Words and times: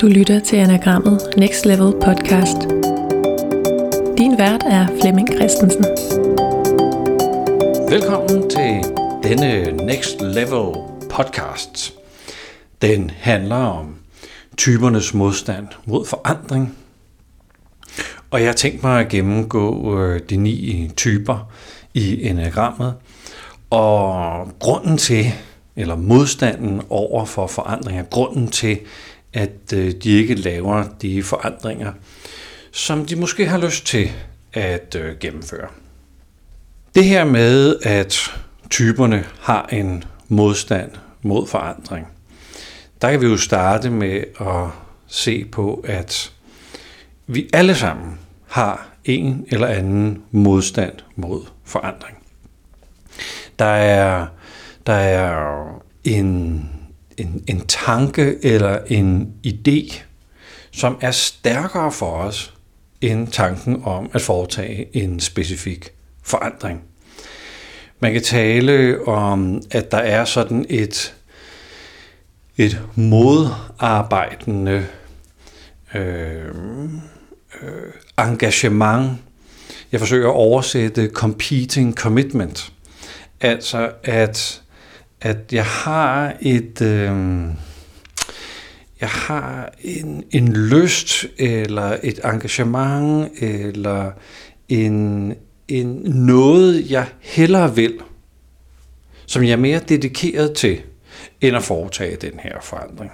Du 0.00 0.06
lytter 0.06 0.40
til 0.40 0.56
Anagrammet 0.56 1.20
Next 1.36 1.66
Level 1.66 1.92
podcast. 1.92 2.56
Din 4.18 4.38
vært 4.38 4.62
er 4.66 4.86
Flemming 5.00 5.28
Christensen. 5.32 5.84
Velkommen 7.90 8.50
til 8.50 8.84
denne 9.22 9.72
Next 9.86 10.20
Level 10.20 10.74
podcast. 11.10 11.94
Den 12.82 13.10
handler 13.10 13.56
om 13.56 13.94
typernes 14.56 15.14
modstand 15.14 15.66
mod 15.84 16.06
forandring. 16.06 16.76
Og 18.30 18.40
jeg 18.40 18.48
har 18.48 18.54
tænkt 18.54 18.82
mig 18.82 19.00
at 19.00 19.08
gennemgå 19.08 19.98
øh, 20.00 20.20
de 20.30 20.36
ni 20.36 20.90
typer 20.96 21.52
i 21.94 22.28
enagrammet. 22.28 22.94
Og 23.70 24.48
grunden 24.58 24.98
til, 24.98 25.26
eller 25.76 25.96
modstanden 25.96 26.82
over 26.90 27.24
for 27.24 27.46
forandringer, 27.46 28.02
grunden 28.02 28.48
til, 28.48 28.78
at 29.36 29.72
øh, 29.74 29.92
de 29.92 30.10
ikke 30.10 30.34
laver 30.34 30.84
de 31.02 31.22
forandringer, 31.22 31.92
som 32.70 33.06
de 33.06 33.16
måske 33.16 33.46
har 33.46 33.58
lyst 33.58 33.86
til 33.86 34.10
at 34.52 34.96
øh, 34.98 35.18
gennemføre. 35.20 35.68
Det 36.94 37.04
her 37.04 37.24
med, 37.24 37.76
at 37.82 38.34
typerne 38.70 39.24
har 39.40 39.66
en 39.72 40.04
modstand 40.28 40.90
mod 41.22 41.46
forandring, 41.46 42.06
der 43.02 43.10
kan 43.10 43.20
vi 43.20 43.26
jo 43.26 43.36
starte 43.36 43.90
med 43.90 44.24
at 44.40 44.68
se 45.06 45.44
på, 45.44 45.84
at 45.86 46.32
vi 47.26 47.48
alle 47.52 47.74
sammen 47.74 48.18
har 48.46 48.88
en 49.04 49.46
eller 49.48 49.66
anden 49.66 50.22
modstand 50.30 50.94
mod 51.16 51.42
forandring. 51.64 52.16
Der 53.58 53.64
er, 53.64 54.26
der 54.86 54.92
er 54.92 55.82
en 56.04 56.70
en, 57.18 57.44
en 57.46 57.66
tanke 57.66 58.44
eller 58.44 58.78
en 58.86 59.32
idé, 59.46 60.02
som 60.70 60.98
er 61.00 61.10
stærkere 61.10 61.92
for 61.92 62.10
os 62.10 62.54
end 63.00 63.28
tanken 63.28 63.82
om 63.84 64.10
at 64.12 64.22
foretage 64.22 64.96
en 64.96 65.20
specifik 65.20 65.88
forandring. 66.22 66.82
Man 68.00 68.12
kan 68.12 68.22
tale 68.22 69.08
om, 69.08 69.62
at 69.70 69.90
der 69.90 69.98
er 69.98 70.24
sådan 70.24 70.66
et, 70.68 71.14
et 72.56 72.80
modarbejdende 72.94 74.86
øh, 75.94 76.44
øh, 77.62 77.92
engagement. 78.18 79.10
Jeg 79.92 80.00
forsøger 80.00 80.28
at 80.28 80.34
oversætte 80.34 81.10
competing 81.12 81.94
commitment. 81.94 82.72
Altså 83.40 83.90
at 84.02 84.62
at 85.20 85.52
jeg 85.52 85.64
har 85.64 86.36
et... 86.40 86.82
Øh, 86.82 87.46
jeg 89.00 89.08
har 89.08 89.72
en, 89.80 90.24
en 90.30 90.52
lyst, 90.52 91.26
eller 91.38 91.96
et 92.02 92.20
engagement, 92.24 93.32
eller 93.42 94.12
en, 94.68 95.34
en 95.68 95.86
noget, 96.04 96.90
jeg 96.90 97.06
hellere 97.20 97.74
vil, 97.74 97.98
som 99.26 99.42
jeg 99.42 99.52
er 99.52 99.56
mere 99.56 99.80
dedikeret 99.88 100.52
til, 100.52 100.80
end 101.40 101.56
at 101.56 101.62
foretage 101.62 102.16
den 102.16 102.38
her 102.38 102.60
forandring. 102.60 103.12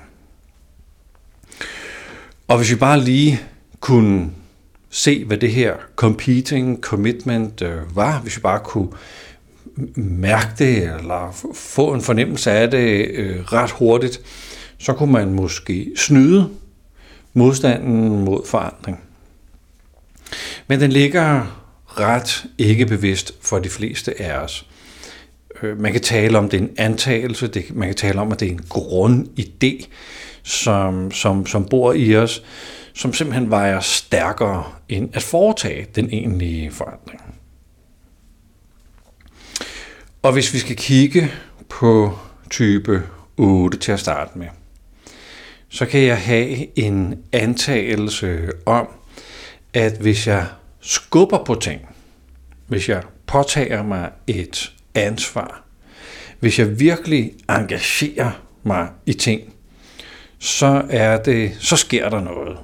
Og 2.49 2.57
hvis 2.57 2.71
vi 2.71 2.77
bare 2.77 3.01
lige 3.01 3.41
kunne 3.81 4.31
se, 4.91 5.25
hvad 5.25 5.39
det 5.39 5.53
her 5.53 5.77
competing 5.97 6.81
commitment 6.81 7.63
øh, 7.63 7.97
var, 7.97 8.19
hvis 8.19 8.37
vi 8.37 8.41
bare 8.41 8.61
kunne 8.65 8.89
mærke 9.97 10.49
det, 10.59 10.83
eller 10.83 11.47
få 11.55 11.95
en 11.95 12.03
fornemmelse 12.03 12.51
af 12.51 12.71
det 12.71 13.07
øh, 13.11 13.41
ret 13.41 13.71
hurtigt, 13.71 14.21
så 14.79 14.93
kunne 14.93 15.13
man 15.13 15.33
måske 15.33 15.93
snyde 15.97 16.51
modstanden 17.33 18.25
mod 18.25 18.47
forandring. 18.47 19.01
Men 20.67 20.81
den 20.81 20.93
ligger 20.93 21.59
ret 21.87 22.45
ikke 22.59 22.87
bevidst 22.87 23.35
for 23.41 23.59
de 23.59 23.69
fleste 23.69 24.23
af 24.23 24.39
os. 24.39 24.67
Øh, 25.63 25.81
man 25.81 25.93
kan 25.93 26.01
tale 26.01 26.39
om, 26.39 26.49
det 26.49 26.61
er 26.61 26.65
en 26.65 26.75
antagelse, 26.77 27.47
det, 27.47 27.77
man 27.77 27.89
kan 27.89 27.97
tale 27.97 28.21
om, 28.21 28.33
at 28.33 28.41
det 28.41 28.49
er 28.49 28.53
en 28.53 28.67
grundidé, 28.71 29.87
som, 30.43 31.11
som, 31.11 31.47
som 31.47 31.65
bor 31.65 31.93
i 31.93 32.17
os, 32.17 32.43
som 32.95 33.13
simpelthen 33.13 33.51
vejer 33.51 33.81
stærkere 33.81 34.65
end 34.89 35.11
at 35.13 35.23
foretage 35.23 35.87
den 35.95 36.09
egentlige 36.13 36.71
forandring. 36.71 37.32
Og 40.23 40.33
hvis 40.33 40.55
vi 40.55 40.59
skal 40.59 40.77
kigge 40.77 41.33
på 41.69 42.19
type 42.51 43.03
8 43.37 43.79
til 43.79 43.93
at 43.93 44.01
starte 44.01 44.39
med, 44.39 44.47
så 45.69 45.87
kan 45.87 46.01
jeg 46.03 46.19
have 46.19 46.79
en 46.79 47.23
antagelse 47.33 48.51
om, 48.67 48.89
at 49.75 49.93
hvis 50.01 50.27
jeg 50.27 50.47
skubber 50.81 51.45
på 51.45 51.55
ting, 51.55 51.81
hvis 52.67 52.89
jeg 52.89 53.03
påtager 53.27 53.83
mig 53.83 54.11
et 54.27 54.73
ansvar, 54.95 55.63
hvis 56.41 56.59
jeg 56.59 56.81
virkelig 56.81 57.33
engagerer 57.49 58.31
mig 58.63 58.89
i 59.07 59.13
ting, 59.13 59.41
så 60.39 60.85
er 60.91 61.23
det, 61.23 61.57
så 61.59 61.77
sker 61.77 62.09
der 62.09 62.21
noget. 62.21 62.59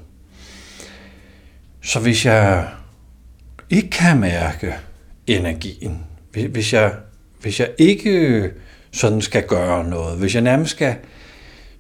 Så 1.82 2.00
hvis 2.00 2.25
jeg 2.25 2.69
ikke 3.70 3.90
kan 3.90 4.20
mærke 4.20 4.75
energien, 5.26 6.04
hvis 6.32 6.72
jeg 6.72 6.94
hvis 7.41 7.60
jeg 7.60 7.71
ikke 7.78 8.10
øh, 8.10 8.53
sådan 8.93 9.21
skal 9.21 9.47
gøre 9.47 9.84
noget, 9.84 10.19
hvis 10.19 10.34
jeg 10.34 10.43
nærmest 10.43 10.71
skal 10.71 10.94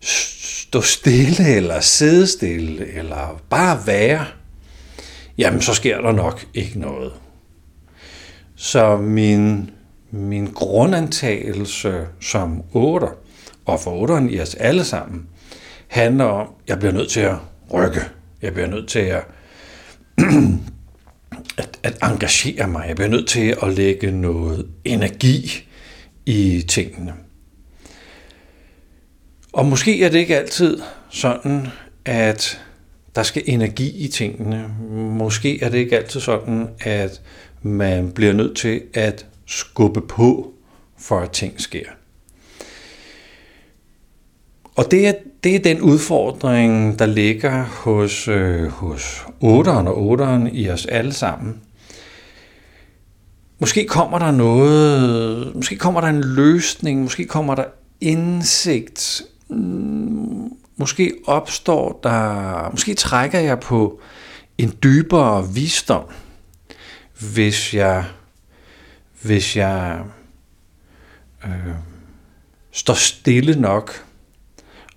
stå 0.00 0.80
stille 0.80 1.56
eller 1.56 1.80
sidde 1.80 2.26
stille 2.26 2.92
eller 2.92 3.42
bare 3.50 3.86
være, 3.86 4.26
jamen 5.38 5.60
så 5.60 5.74
sker 5.74 6.00
der 6.00 6.12
nok 6.12 6.44
ikke 6.54 6.78
noget. 6.78 7.12
Så 8.56 8.96
min, 8.96 9.70
min 10.10 10.46
grundantagelse 10.46 12.06
som 12.20 12.62
otter, 12.72 13.16
og 13.64 13.80
for 13.80 13.90
otteren 13.90 14.30
i 14.30 14.40
os 14.40 14.54
alle 14.54 14.84
sammen, 14.84 15.26
handler 15.88 16.24
om, 16.24 16.46
at 16.46 16.68
jeg 16.68 16.78
bliver 16.78 16.92
nødt 16.92 17.10
til 17.10 17.20
at 17.20 17.36
rykke. 17.74 18.00
Jeg 18.42 18.52
bliver 18.52 18.68
nødt 18.68 18.88
til 18.88 18.98
at 18.98 19.24
at, 21.58 21.78
at 21.82 21.98
engagere 22.02 22.68
mig. 22.68 22.84
Jeg 22.88 22.96
bliver 22.96 23.08
nødt 23.08 23.28
til 23.28 23.56
at 23.62 23.72
lægge 23.72 24.10
noget 24.10 24.66
energi 24.84 25.68
i 26.26 26.64
tingene. 26.68 27.14
Og 29.52 29.66
måske 29.66 30.04
er 30.04 30.08
det 30.08 30.18
ikke 30.18 30.36
altid 30.36 30.80
sådan, 31.10 31.66
at 32.04 32.60
der 33.14 33.22
skal 33.22 33.42
energi 33.46 34.04
i 34.04 34.08
tingene. 34.08 34.68
Måske 34.90 35.62
er 35.62 35.68
det 35.68 35.78
ikke 35.78 35.96
altid 35.98 36.20
sådan, 36.20 36.68
at 36.80 37.20
man 37.62 38.12
bliver 38.12 38.32
nødt 38.32 38.56
til 38.56 38.82
at 38.94 39.26
skubbe 39.46 40.00
på, 40.00 40.54
for 40.98 41.20
at 41.20 41.30
ting 41.30 41.60
sker. 41.60 41.86
Og 44.76 44.90
det 44.90 45.08
er, 45.08 45.12
det 45.44 45.54
er 45.54 45.58
den 45.58 45.80
udfordring, 45.80 46.98
der 46.98 47.06
ligger 47.06 47.64
hos, 47.64 48.28
øh, 48.28 48.68
hos 48.68 49.26
8'eren 49.44 49.88
og 49.88 50.18
8'eren 50.20 50.48
i 50.52 50.70
os 50.70 50.86
alle 50.86 51.12
sammen. 51.12 51.60
Måske 53.58 53.86
kommer 53.86 54.18
der 54.18 54.30
noget, 54.30 55.54
måske 55.54 55.76
kommer 55.76 56.00
der 56.00 56.08
en 56.08 56.24
løsning, 56.24 57.02
måske 57.02 57.24
kommer 57.24 57.54
der 57.54 57.64
indsigt, 58.00 59.22
mm, 59.48 60.48
måske 60.76 61.14
opstår 61.26 62.00
der, 62.02 62.70
måske 62.70 62.94
trækker 62.94 63.38
jeg 63.38 63.60
på 63.60 64.00
en 64.58 64.74
dybere 64.82 65.48
visdom, 65.54 66.04
hvis 67.34 67.74
jeg, 67.74 68.04
hvis 69.22 69.56
jeg 69.56 70.00
øh, 71.44 71.74
står 72.72 72.94
stille 72.94 73.60
nok 73.60 74.07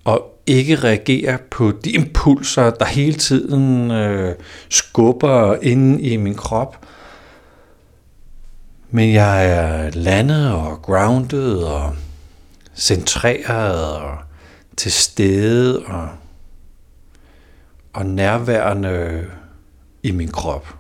og 0.04 0.32
ikke 0.48 0.76
reagere 0.76 1.38
på 1.52 1.72
de 1.72 1.92
impulser, 1.92 2.70
der 2.70 2.86
hele 2.86 3.14
tiden 3.14 3.92
øh, 3.92 4.36
skubber 4.70 5.56
ind 5.62 6.06
i 6.06 6.18
min 6.18 6.36
krop. 6.36 6.86
Men 8.90 9.14
jeg 9.14 9.50
er 9.50 9.90
landet 9.90 10.52
og 10.54 10.82
grounded 10.82 11.58
og 11.58 11.96
centreret 12.76 13.96
og 13.96 14.18
til 14.78 14.92
stede 14.92 15.80
og, 15.86 16.10
og 17.94 18.06
nærværende 18.06 19.26
i 20.04 20.12
min 20.12 20.32
krop. 20.32 20.76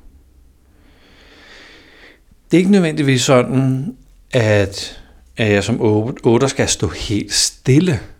Det 2.51 2.57
er 2.57 2.59
ikke 2.59 2.71
nødvendigvis 2.71 3.21
sådan, 3.21 3.95
at, 4.31 5.01
at 5.37 5.51
jeg 5.51 5.63
som 5.63 5.81
otter 5.81 6.47
skal 6.47 6.67
stå 6.67 6.87
helt 6.87 7.33
stille– 7.33 7.99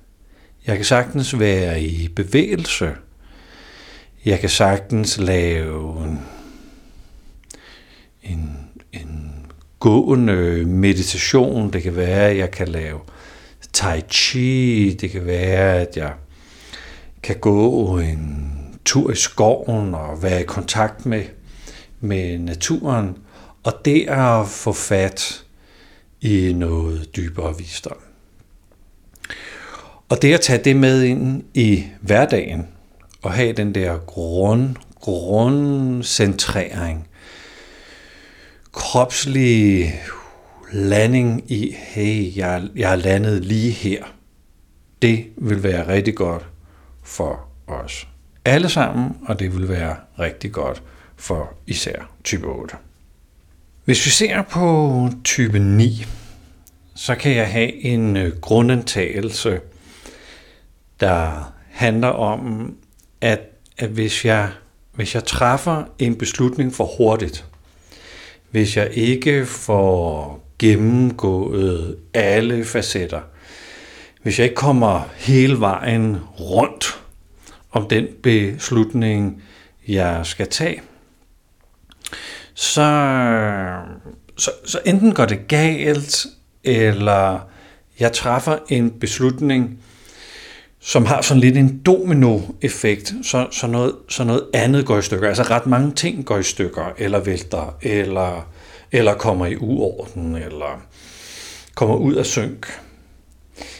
jeg 0.68 0.76
kan 0.76 0.86
sagtens 0.86 1.40
være 1.40 1.82
i 1.82 2.08
bevægelse. 2.08 2.92
Jeg 4.26 4.40
kan 4.40 4.50
sagtens 4.50 5.18
lave 5.18 6.04
en, 6.04 6.20
en, 8.24 8.60
en 8.94 9.46
gående 9.80 10.66
meditation. 10.66 11.74
Det 11.74 11.84
kan 11.84 11.96
være, 11.96 12.30
at 12.30 12.38
jeg 12.38 12.52
kan 12.52 12.68
lave 12.68 13.00
tai 13.74 14.02
chi. 14.10 14.98
Det 15.02 15.12
kan 15.12 15.26
være, 15.26 15.82
at 15.82 15.98
jeg 15.98 16.14
kan 17.24 17.36
gå 17.40 17.98
en 18.00 18.52
tur 18.86 19.12
i 19.12 19.16
skoven 19.16 19.96
og 19.96 20.24
være 20.24 20.42
i 20.42 20.46
kontakt 20.46 21.06
med, 21.06 21.24
med 22.00 22.40
naturen, 22.40 23.18
og 23.64 23.74
det 23.86 24.10
er 24.10 24.42
at 24.42 24.48
få 24.48 24.74
fat 24.74 25.44
i 26.22 26.54
noget 26.54 27.16
dybere 27.16 27.58
visdom. 27.58 28.11
Og 30.12 30.22
det 30.22 30.34
at 30.34 30.42
tage 30.42 30.64
det 30.64 30.76
med 30.76 31.04
ind 31.04 31.44
i 31.54 31.86
hverdagen, 32.02 32.68
og 33.22 33.34
have 33.34 33.54
den 33.54 33.76
der 33.76 33.98
grund, 33.98 34.76
grundcentrering, 35.00 37.08
kropslig 38.72 39.94
landing 40.72 41.52
i, 41.52 41.76
hey, 41.78 42.38
jeg, 42.38 42.64
jeg 42.76 42.92
er 42.92 42.96
landet 42.96 43.46
lige 43.46 43.72
her. 43.72 44.04
Det 45.02 45.26
vil 45.38 45.64
være 45.64 45.88
rigtig 45.88 46.16
godt 46.16 46.46
for 47.04 47.40
os 47.68 48.08
alle 48.46 48.70
sammen, 48.70 49.18
og 49.28 49.40
det 49.40 49.58
vil 49.58 49.70
være 49.70 49.96
rigtig 50.20 50.52
godt 50.52 50.84
for 51.16 51.54
især 51.68 52.12
type 52.24 52.48
8. 52.48 52.76
Hvis 53.86 54.06
vi 54.06 54.12
ser 54.12 54.42
på 54.42 55.10
type 55.24 55.60
9, 55.60 56.06
så 56.96 57.16
kan 57.16 57.36
jeg 57.36 57.52
have 57.52 57.84
en 57.84 58.18
øh, 58.18 58.40
grundantagelse, 58.40 59.60
der 61.02 61.54
handler 61.70 62.08
om, 62.08 62.76
at, 63.22 63.40
at 63.78 63.90
hvis, 63.90 64.26
jeg, 64.26 64.50
hvis 64.92 65.16
jeg 65.16 65.24
træffer 65.24 65.84
en 66.00 66.16
beslutning 66.16 66.74
for 66.74 66.90
hurtigt, 66.98 67.46
hvis 68.52 68.78
jeg 68.78 68.90
ikke 68.92 69.46
får 69.46 70.40
gennemgået 70.60 71.98
alle 72.14 72.66
facetter, 72.66 73.22
hvis 74.22 74.40
jeg 74.40 74.44
ikke 74.44 74.56
kommer 74.56 75.10
hele 75.16 75.60
vejen 75.60 76.18
rundt 76.40 77.00
om 77.72 77.88
den 77.88 78.08
beslutning, 78.24 79.44
jeg 79.88 80.26
skal 80.26 80.48
tage, 80.48 80.82
så, 82.54 83.82
så, 84.38 84.52
så 84.66 84.80
enten 84.86 85.14
går 85.14 85.26
det 85.26 85.48
galt, 85.48 86.26
eller 86.64 87.40
jeg 88.00 88.14
træffer 88.14 88.58
en 88.70 88.92
beslutning, 88.92 89.81
som 90.84 91.06
har 91.06 91.22
sådan 91.22 91.42
lidt 91.42 91.58
en 91.58 91.82
dominoeffekt, 91.86 93.14
så, 93.24 93.48
så, 93.52 93.68
noget, 93.68 93.96
så 94.10 94.24
noget 94.24 94.44
andet 94.54 94.86
går 94.86 94.98
i 94.98 95.02
stykker. 95.02 95.28
Altså 95.28 95.44
ret 95.44 95.68
mange 95.68 95.92
ting 95.92 96.26
går 96.26 96.38
i 96.38 96.44
stykker, 96.44 96.94
eller 96.98 97.20
vælter, 97.20 97.78
eller, 97.82 98.50
eller 98.92 99.14
kommer 99.14 99.46
i 99.46 99.56
uorden, 99.56 100.36
eller 100.36 100.82
kommer 101.76 101.96
ud 101.96 102.16
af 102.16 102.26
synk. 102.26 102.80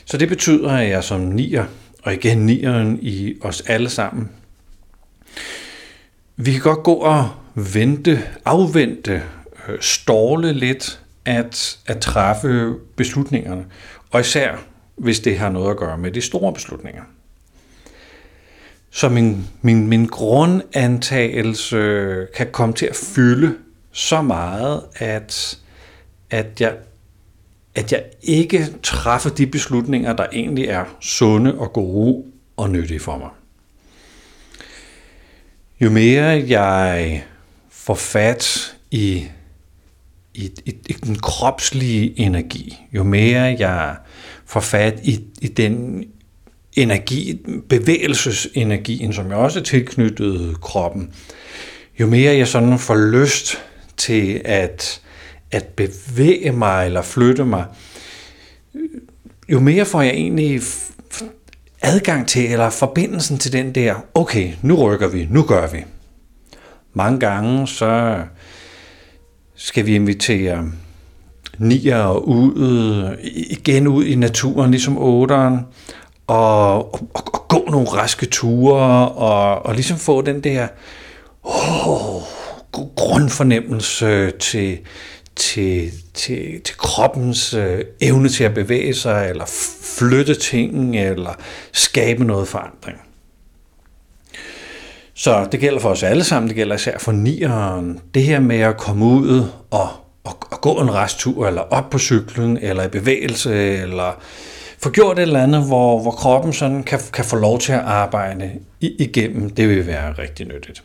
Så 0.06 0.18
det 0.18 0.30
betyder, 0.30 0.72
at 0.72 0.90
jeg 0.90 1.04
som 1.04 1.22
nier, 1.22 1.66
og 2.04 2.14
igen 2.14 2.46
nieren 2.46 3.00
i 3.02 3.34
os 3.42 3.62
alle 3.62 3.90
sammen, 3.90 4.30
vi 6.36 6.52
kan 6.52 6.62
godt 6.62 6.84
gå 6.84 6.94
og 6.94 7.30
vente, 7.56 8.24
afvente, 8.46 9.24
øh, 9.68 9.78
ståle 9.82 10.54
lidt 10.54 11.00
at, 11.26 11.80
at 11.86 12.00
træffe 12.00 12.74
beslutningerne. 12.96 13.66
Og 14.12 14.20
især 14.20 14.56
hvis 15.02 15.20
det 15.20 15.38
har 15.38 15.50
noget 15.50 15.72
at 15.72 15.78
gøre 15.78 15.98
med 15.98 16.12
de 16.12 16.22
store 16.22 16.54
beslutninger. 16.54 17.04
Så 18.90 19.10
min, 19.10 19.48
min, 19.62 19.88
min 19.88 20.06
grundantagelse 20.06 21.78
kan 22.36 22.48
komme 22.52 22.76
til 22.76 22.86
at 22.86 22.96
fylde 22.96 23.58
så 23.92 24.22
meget, 24.22 24.84
at, 24.96 25.60
at, 26.30 26.62
jeg, 26.62 26.78
at 27.76 27.92
jeg 27.92 28.04
ikke 28.22 28.68
træffer 28.84 29.30
de 29.30 29.48
beslutninger, 29.48 30.14
der 30.14 30.26
egentlig 30.34 30.66
er 30.66 30.86
sunde 31.00 31.58
og 31.58 31.74
gode 31.74 32.24
og 32.58 32.70
nyttige 32.70 33.00
for 33.00 33.18
mig. 33.18 33.30
Jo 35.82 35.90
mere 35.90 36.44
jeg 36.48 37.24
får 37.70 37.96
fat 37.96 38.76
i, 38.92 39.28
i, 40.34 40.52
i, 40.66 40.76
i 40.86 40.94
den 40.94 41.16
kropslige 41.16 42.20
energi, 42.20 42.88
jo 42.94 43.04
mere 43.04 43.56
jeg 43.60 43.98
får 44.52 44.60
fat 44.60 45.00
i, 45.04 45.20
i 45.42 45.48
den 45.48 46.06
energi, 46.74 47.40
bevægelsesenergien, 47.70 49.14
som 49.14 49.28
jeg 49.28 49.36
også 49.36 49.60
er 49.60 49.64
tilknyttet 49.64 50.62
kroppen, 50.62 51.14
jo 52.00 52.08
mere 52.08 52.38
jeg 52.38 52.48
sådan 52.48 52.80
får 52.80 52.96
lyst 52.96 53.58
til 53.98 54.42
at, 54.46 55.02
at 55.52 55.66
bevæge 55.66 56.52
mig 56.52 56.86
eller 56.86 57.02
flytte 57.02 57.46
mig, 57.46 57.66
jo 59.50 59.60
mere 59.60 59.86
får 59.86 60.02
jeg 60.02 60.14
egentlig 60.14 60.62
adgang 61.82 62.28
til, 62.28 62.52
eller 62.52 62.70
forbindelsen 62.70 63.38
til 63.38 63.54
den 63.54 63.76
der, 63.76 63.96
okay, 64.14 64.54
nu 64.62 64.76
rykker 64.76 65.08
vi, 65.08 65.28
nu 65.30 65.44
gør 65.44 65.68
vi. 65.68 65.84
Mange 66.94 67.20
gange 67.20 67.68
så 67.68 68.24
skal 69.56 69.86
vi 69.86 69.96
invitere 69.96 70.72
nier 71.62 72.12
ud, 72.18 73.16
igen 73.34 73.88
ud 73.88 74.06
i 74.06 74.16
naturen, 74.16 74.72
ligesom 74.72 74.98
otteren, 74.98 75.60
og, 76.28 76.94
og, 76.94 77.10
og 77.14 77.48
gå 77.48 77.68
nogle 77.72 77.88
raske 77.88 78.26
ture, 78.26 79.10
og, 79.10 79.66
og 79.66 79.74
ligesom 79.74 79.98
få 79.98 80.22
den 80.22 80.42
der 80.42 80.68
oh, 81.44 82.22
grundfornemmelse 82.96 84.32
til, 84.32 84.80
til, 85.36 85.92
til, 86.14 86.62
til 86.62 86.78
kroppens 86.78 87.54
øh, 87.54 87.80
evne 88.02 88.30
til 88.30 88.44
at 88.44 88.54
bevæge 88.54 88.94
sig, 88.94 89.30
eller 89.30 89.46
flytte 90.00 90.36
ting, 90.36 91.00
eller 91.00 91.32
skabe 91.72 92.26
noget 92.26 92.48
forandring. 92.48 92.98
Så 95.14 95.48
det 95.52 95.60
gælder 95.60 95.80
for 95.80 95.90
os 95.90 96.04
alle 96.04 96.24
sammen, 96.24 96.48
det 96.48 96.56
gælder 96.56 96.76
især 96.76 96.98
for 96.98 97.12
nieren. 97.12 98.00
Det 98.14 98.24
her 98.24 98.40
med 98.40 98.60
at 98.60 98.78
komme 98.78 99.06
ud 99.06 99.46
og 99.72 99.90
at, 100.26 100.34
at 100.52 100.62
gå 100.62 100.82
en 100.82 100.94
resttur, 100.94 101.48
eller 101.48 101.62
op 101.62 101.90
på 101.90 102.00
cyklen, 102.00 102.58
eller 102.58 102.84
i 102.84 102.88
bevægelse, 102.88 103.78
eller 103.78 104.22
få 104.80 104.90
gjort 104.90 105.20
et 105.20 105.22
eller 105.22 105.44
andet, 105.44 105.68
hvor, 105.68 106.02
hvor 106.02 106.12
kroppen 106.12 106.54
sådan 106.54 106.84
kan, 106.84 107.00
kan 107.14 107.26
få 107.26 107.36
lov 107.36 107.60
til 107.60 107.72
at 107.72 107.80
arbejde 107.80 108.52
igennem, 108.80 109.50
det 109.50 109.70
vil 109.70 109.88
være 109.88 110.14
rigtig 110.14 110.48
nyttigt. 110.48 110.84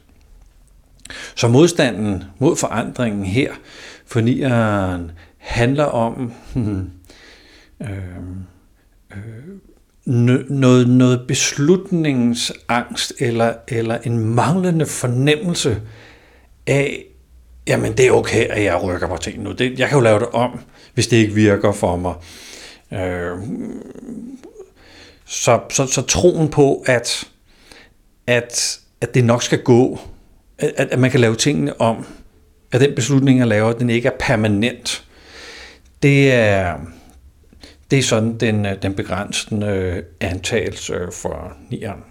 Så 1.34 1.48
modstanden 1.48 2.24
mod 2.38 2.56
forandringen 2.56 3.24
her 3.24 3.52
for 4.06 4.20
nieren 4.20 5.10
handler 5.38 5.84
om 5.84 6.32
hmm, 6.54 6.90
øh, 7.82 7.88
øh, 9.12 9.56
noget, 10.50 10.88
noget 10.88 11.24
beslutningsangst 11.28 13.12
eller, 13.18 13.54
eller 13.68 13.98
en 13.98 14.18
manglende 14.34 14.86
fornemmelse 14.86 15.80
af, 16.66 17.04
jamen 17.66 17.92
det 17.92 18.06
er 18.06 18.10
okay, 18.10 18.46
at 18.46 18.64
jeg 18.64 18.82
rykker 18.82 19.08
på 19.08 19.16
til 19.16 19.40
nu. 19.40 19.52
Det, 19.52 19.78
jeg 19.78 19.88
kan 19.88 19.98
jo 19.98 20.02
lave 20.02 20.18
det 20.18 20.28
om, 20.28 20.60
hvis 20.94 21.06
det 21.06 21.16
ikke 21.16 21.34
virker 21.34 21.72
for 21.72 21.96
mig. 21.96 22.14
Øh, 22.92 23.38
så, 25.24 25.60
så, 25.70 25.86
så 25.86 26.02
troen 26.02 26.48
på, 26.48 26.84
at, 26.86 27.28
at, 28.26 28.80
at 29.00 29.14
det 29.14 29.24
nok 29.24 29.42
skal 29.42 29.62
gå, 29.62 30.00
at, 30.58 30.88
at 30.90 30.98
man 30.98 31.10
kan 31.10 31.20
lave 31.20 31.36
tingene 31.36 31.80
om, 31.80 32.06
at 32.72 32.80
den 32.80 32.94
beslutning, 32.94 33.38
jeg 33.38 33.46
laver, 33.46 33.72
den 33.72 33.90
ikke 33.90 34.08
er 34.08 34.16
permanent, 34.20 35.04
det 36.02 36.32
er, 36.32 36.76
det 37.90 37.98
er 37.98 38.02
sådan 38.02 38.38
den, 38.38 38.66
øh, 38.66 38.82
den 38.82 38.94
begrænsende 38.94 39.66
øh, 39.66 40.02
antagelse 40.20 41.08
for 41.12 41.52
nieren. 41.70 42.04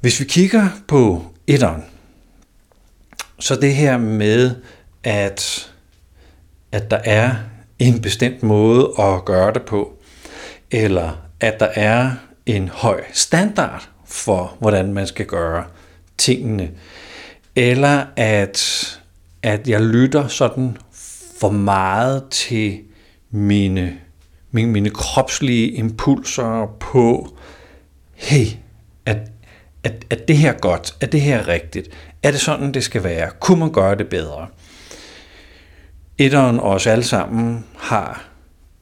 Hvis 0.00 0.20
vi 0.20 0.24
kigger 0.24 0.68
på 0.88 1.24
etteren, 1.46 1.84
så 3.38 3.56
det 3.56 3.74
her 3.74 3.96
med, 3.98 4.54
at, 5.04 5.72
at 6.72 6.90
der 6.90 7.00
er 7.04 7.34
en 7.78 8.00
bestemt 8.02 8.42
måde 8.42 8.92
at 8.98 9.24
gøre 9.24 9.52
det 9.52 9.62
på, 9.62 9.92
eller 10.70 11.16
at 11.40 11.60
der 11.60 11.68
er 11.74 12.10
en 12.46 12.68
høj 12.68 13.04
standard 13.12 13.88
for, 14.06 14.56
hvordan 14.60 14.92
man 14.92 15.06
skal 15.06 15.26
gøre 15.26 15.64
tingene, 16.18 16.70
eller 17.56 18.04
at, 18.16 19.00
at 19.42 19.68
jeg 19.68 19.80
lytter 19.80 20.28
sådan 20.28 20.76
for 21.40 21.50
meget 21.50 22.24
til 22.30 22.80
mine, 23.30 23.98
mine, 24.50 24.70
mine 24.70 24.90
kropslige 24.90 25.70
impulser 25.70 26.76
på, 26.80 27.36
hey, 28.14 28.46
at, 29.06 29.18
at, 29.84 30.04
at 30.10 30.28
det 30.28 30.36
her 30.36 30.52
godt, 30.52 30.94
at 31.00 31.12
det 31.12 31.20
her 31.20 31.38
er 31.38 31.48
rigtigt, 31.48 31.88
er 32.24 32.30
det 32.30 32.40
sådan, 32.40 32.74
det 32.74 32.84
skal 32.84 33.04
være? 33.04 33.30
Kunne 33.40 33.60
man 33.60 33.72
gøre 33.72 33.94
det 33.94 34.08
bedre? 34.08 34.46
Etteren 36.18 36.60
og 36.60 36.70
os 36.70 36.86
alle 36.86 37.04
sammen 37.04 37.64
har 37.76 38.24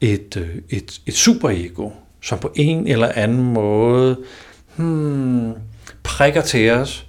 et, 0.01 0.37
øh, 0.37 0.55
et, 0.69 1.01
et 1.05 1.13
superego, 1.13 1.89
som 2.21 2.39
på 2.39 2.51
en 2.55 2.87
eller 2.87 3.11
anden 3.15 3.53
måde 3.53 4.17
hmm, 4.75 5.53
prikker 6.03 6.41
til 6.41 6.69
os 6.71 7.05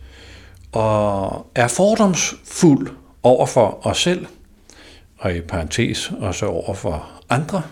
og 0.72 1.46
er 1.54 1.68
fordomsfuld 1.68 2.90
over 3.22 3.46
for 3.46 3.86
os 3.86 4.02
selv, 4.02 4.26
og 5.18 5.34
i 5.34 5.40
parentes 5.40 6.12
også 6.20 6.46
over 6.46 6.74
for 6.74 7.10
andre. 7.30 7.62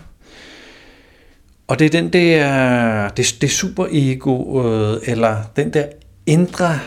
Og 1.67 1.79
det 1.79 1.85
er 1.85 1.89
den 1.89 2.13
der, 2.13 3.09
det, 3.09 3.35
det 3.41 3.51
superego, 3.51 4.61
eller 5.05 5.43
den 5.55 5.73
der 5.73 5.85
indre 6.25 6.79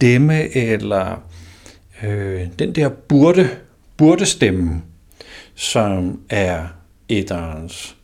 stemme, 0.00 0.56
eller 0.56 1.22
øh, 2.02 2.46
den 2.58 2.74
der 2.74 2.88
burde, 2.88 3.48
burde 3.96 4.26
stemme, 4.26 4.82
som 5.54 6.20
er 6.30 6.66
etterens 7.08 7.96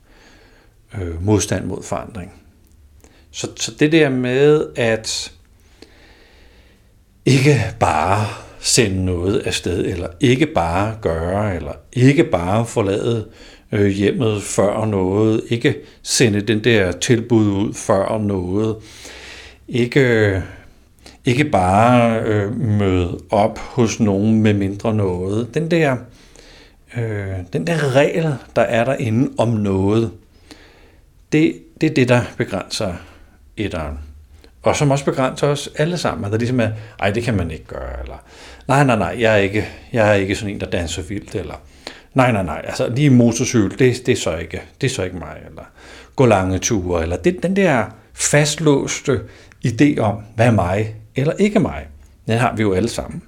øh, 1.01 1.25
modstand 1.25 1.65
mod 1.65 1.83
forandring. 1.83 2.33
Så, 3.31 3.49
så 3.57 3.73
det 3.81 3.93
der 3.93 4.09
med 4.09 4.67
at 4.77 5.33
ikke 7.25 7.75
bare 7.81 8.27
sende 8.61 9.05
noget 9.05 9.39
afsted, 9.39 9.87
eller 9.87 10.09
ikke 10.21 10.47
bare 10.47 10.99
gøre, 11.03 11.57
eller 11.57 11.73
ikke 11.93 12.25
bare 12.25 12.67
forlade 12.67 13.27
øh, 13.73 13.87
hjemmet 13.87 14.43
før 14.43 14.85
noget, 14.85 15.41
ikke 15.49 15.77
sende 16.03 16.41
den 16.41 16.65
der 16.65 16.93
tilbud 16.93 17.47
ud 17.47 17.75
før 17.75 18.19
noget, 18.19 18.77
ikke, 19.69 20.43
ikke 21.27 21.45
bare 21.45 22.21
øh, 22.21 22.61
møde 22.61 23.19
op 23.31 23.59
hos 23.59 24.01
nogen 24.01 24.43
med 24.43 24.55
mindre 24.55 24.95
noget. 24.95 25.55
Den 25.55 25.71
der, 25.71 25.97
øh, 26.97 27.35
den 27.53 27.67
der 27.67 27.95
regel, 27.95 28.35
der 28.57 28.63
er 28.63 28.85
derinde 28.85 29.31
om 29.39 29.49
noget, 29.49 30.11
det, 31.33 31.55
det 31.81 31.91
er 31.91 31.95
det, 31.95 32.09
der 32.09 32.21
begrænser 32.37 32.95
etteren. 33.57 33.99
Og 34.63 34.77
som 34.77 34.91
også 34.91 35.05
begrænser 35.05 35.47
os 35.47 35.71
alle 35.77 35.99
sammen. 35.99 36.25
Altså 36.25 36.39
ligesom, 36.39 36.61
at 36.61 36.67
der 36.67 36.69
ligesom 36.69 36.81
er, 36.99 37.05
ej, 37.05 37.11
det 37.11 37.23
kan 37.23 37.37
man 37.37 37.51
ikke 37.51 37.65
gøre, 37.65 38.01
eller 38.03 38.25
nej, 38.69 38.85
nej, 38.85 38.97
nej, 38.97 39.17
jeg 39.19 39.33
er 39.33 39.37
ikke, 39.37 39.69
jeg 39.93 40.09
er 40.11 40.15
ikke 40.15 40.35
sådan 40.35 40.55
en, 40.55 40.61
der 40.61 40.71
danser 40.71 41.03
vildt, 41.03 41.35
eller 41.35 41.55
nej, 42.15 42.33
nej, 42.33 42.43
nej, 42.43 42.63
altså 42.65 42.89
lige 42.89 43.11
motorcykel, 43.11 43.79
det, 43.79 44.07
det, 44.07 44.13
er 44.13 44.17
så 44.17 44.37
ikke, 44.37 44.63
det 44.81 44.91
er 44.91 44.95
så 44.95 45.03
ikke 45.03 45.17
mig, 45.17 45.37
eller 45.49 45.63
gå 46.17 46.27
lange 46.27 46.59
ture, 46.59 47.03
eller 47.03 47.17
det, 47.17 47.43
den 47.43 47.57
der 47.57 47.85
fastlåste 48.15 49.21
idé 49.67 49.99
om, 49.99 50.23
hvad 50.35 50.47
er 50.47 50.51
mig, 50.51 50.95
eller 51.17 51.33
ikke 51.33 51.61
mig, 51.61 51.89
den 52.27 52.39
har 52.39 52.57
vi 52.57 52.63
jo 52.63 52.73
alle 52.73 52.89
sammen. 52.89 53.23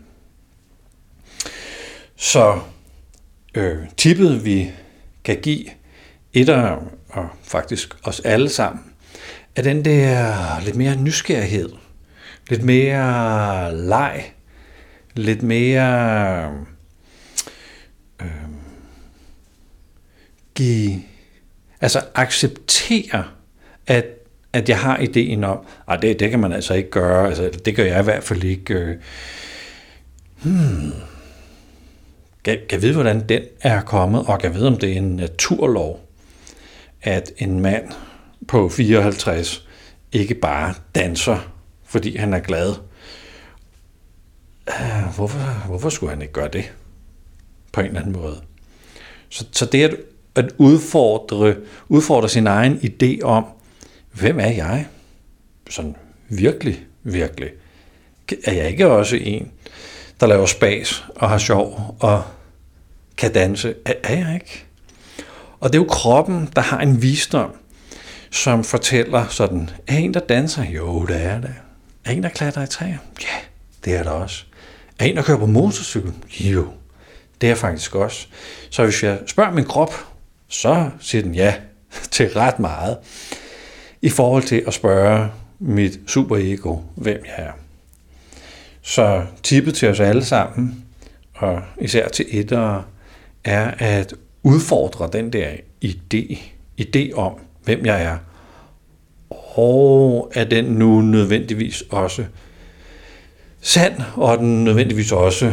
Så 2.17 2.61
øh, 3.55 3.77
tippet, 3.97 4.45
vi 4.45 4.71
kan 5.25 5.41
give 5.41 5.65
etter 6.33 6.83
og 7.09 7.29
faktisk 7.43 7.95
os 8.03 8.21
alle 8.21 8.49
sammen, 8.49 8.85
er 9.57 9.63
den 9.63 9.85
der 9.85 10.61
lidt 10.65 10.77
mere 10.77 10.97
nysgerrighed, 10.97 11.73
lidt 12.49 12.63
mere 12.63 13.77
leg, 13.77 14.33
lidt 15.15 15.43
mere 15.43 16.65
øh, 18.23 18.27
give, 20.55 21.03
altså 21.81 22.03
acceptere, 22.15 23.25
at, 23.87 24.05
at 24.53 24.69
jeg 24.69 24.79
har 24.79 24.99
ideen 24.99 25.45
om, 25.45 25.59
at 25.89 26.03
det, 26.03 26.21
det 26.21 26.31
kan 26.31 26.41
man 26.41 26.53
altså 26.53 26.75
ikke 26.75 26.91
gøre, 26.91 27.29
altså 27.29 27.51
det 27.65 27.77
gør 27.77 27.85
jeg 27.85 28.01
i 28.01 28.05
hvert 28.05 28.25
fald 28.25 28.45
ikke. 28.45 28.75
Øh. 28.75 28.97
Hmm, 30.43 30.93
kan, 32.45 32.59
kan 32.69 32.83
vide, 32.83 32.95
hvordan 32.95 33.29
den 33.29 33.43
er 33.61 33.81
kommet, 33.81 34.27
og 34.27 34.41
kan 34.41 34.55
vide, 34.55 34.67
om 34.67 34.77
det 34.77 34.93
er 34.93 34.97
en 34.97 35.17
naturlov, 35.17 36.01
at 37.03 37.33
en 37.39 37.61
mand 37.61 37.89
på 38.49 38.69
54 38.69 39.69
ikke 40.13 40.35
bare 40.35 40.75
danser, 40.95 41.39
fordi 41.85 42.17
han 42.17 42.35
er 42.35 42.39
glad. 42.39 42.75
Ah, 44.67 45.15
hvorfor, 45.17 45.67
hvorfor 45.67 45.89
skulle 45.89 46.11
han 46.11 46.23
ikke 46.23 46.33
gøre 46.33 46.49
det? 46.49 46.73
På 47.73 47.81
en 47.81 47.87
eller 47.87 48.01
anden 48.01 48.13
måde. 48.13 48.41
Så, 49.29 49.47
så 49.53 49.67
det 49.67 49.85
at, 49.85 49.97
at 50.35 50.53
udfordre, 50.59 51.55
udfordre 51.89 52.29
sin 52.29 52.47
egen 52.47 52.77
idé 52.77 53.23
om, 53.23 53.45
hvem 54.13 54.41
er 54.41 54.51
jeg? 54.51 54.87
Sådan 55.71 55.97
virkelig, 56.29 56.87
virkelig. 57.03 57.51
Er 58.45 58.53
jeg 58.53 58.69
ikke 58.69 58.87
også 58.87 59.17
en, 59.17 59.53
der 60.21 60.27
laver 60.27 60.47
spas 60.47 61.05
og 61.17 61.29
har 61.29 61.39
sjov 61.39 61.97
og 62.01 62.23
kan 63.17 63.33
danse? 63.33 63.75
Er, 63.85 63.93
er 64.03 64.19
jeg 64.19 64.35
ikke? 64.35 64.65
Og 65.61 65.73
det 65.73 65.79
er 65.79 65.83
jo 65.83 65.89
kroppen, 65.89 66.49
der 66.57 66.63
har 66.63 66.81
en 66.81 67.03
visdom, 67.03 67.51
som 68.31 68.65
fortæller 68.65 69.27
sådan, 69.29 69.71
er 69.87 69.97
en, 69.97 70.15
der 70.15 70.21
danser? 70.21 70.65
Jo, 70.65 71.07
det 71.07 71.23
er 71.23 71.41
det. 71.41 71.55
Er 72.05 72.11
en, 72.11 72.23
der 72.23 72.29
klatrer 72.29 72.63
i 72.63 72.67
træer? 72.67 72.99
Ja, 73.23 73.37
det 73.85 73.97
er 73.97 74.03
der 74.03 74.11
også. 74.11 74.45
Er 74.99 75.05
en, 75.05 75.17
der 75.17 75.23
kører 75.23 75.39
på 75.39 75.47
motorcykel? 75.47 76.13
Jo, 76.41 76.69
det 77.41 77.51
er 77.51 77.55
faktisk 77.55 77.95
også. 77.95 78.27
Så 78.71 78.85
hvis 78.85 79.03
jeg 79.03 79.19
spørger 79.27 79.53
min 79.53 79.65
krop, 79.65 79.95
så 80.49 80.91
siger 81.01 81.23
den 81.23 81.35
ja 81.35 81.55
til 82.11 82.29
ret 82.29 82.59
meget 82.59 82.97
i 84.03 84.09
forhold 84.09 84.43
til 84.43 84.65
at 84.67 84.75
spørge 84.75 85.29
mit 85.59 86.01
superego, 86.07 86.77
hvem 86.95 87.23
jeg 87.25 87.45
er. 87.45 87.53
Så 88.83 89.23
tippet 89.43 89.75
til 89.75 89.89
os 89.89 90.01
alle 90.01 90.25
sammen, 90.25 90.85
og 91.35 91.63
især 91.81 92.09
til 92.09 92.27
etter, 92.29 92.83
er 93.45 93.71
at 93.79 94.15
udfordre 94.43 95.09
den 95.13 95.33
der 95.33 95.51
idé, 95.85 96.39
idé 96.81 97.13
om, 97.13 97.33
hvem 97.65 97.87
jeg 97.87 98.03
er, 98.03 98.19
og 99.31 100.31
er 100.35 100.45
den 100.45 100.65
nu 100.65 101.01
nødvendigvis 101.01 101.83
også 101.91 102.25
sand, 103.61 103.95
og 104.15 104.33
er 104.33 104.37
den 104.37 104.65
nødvendigvis 104.65 105.13
også 105.13 105.53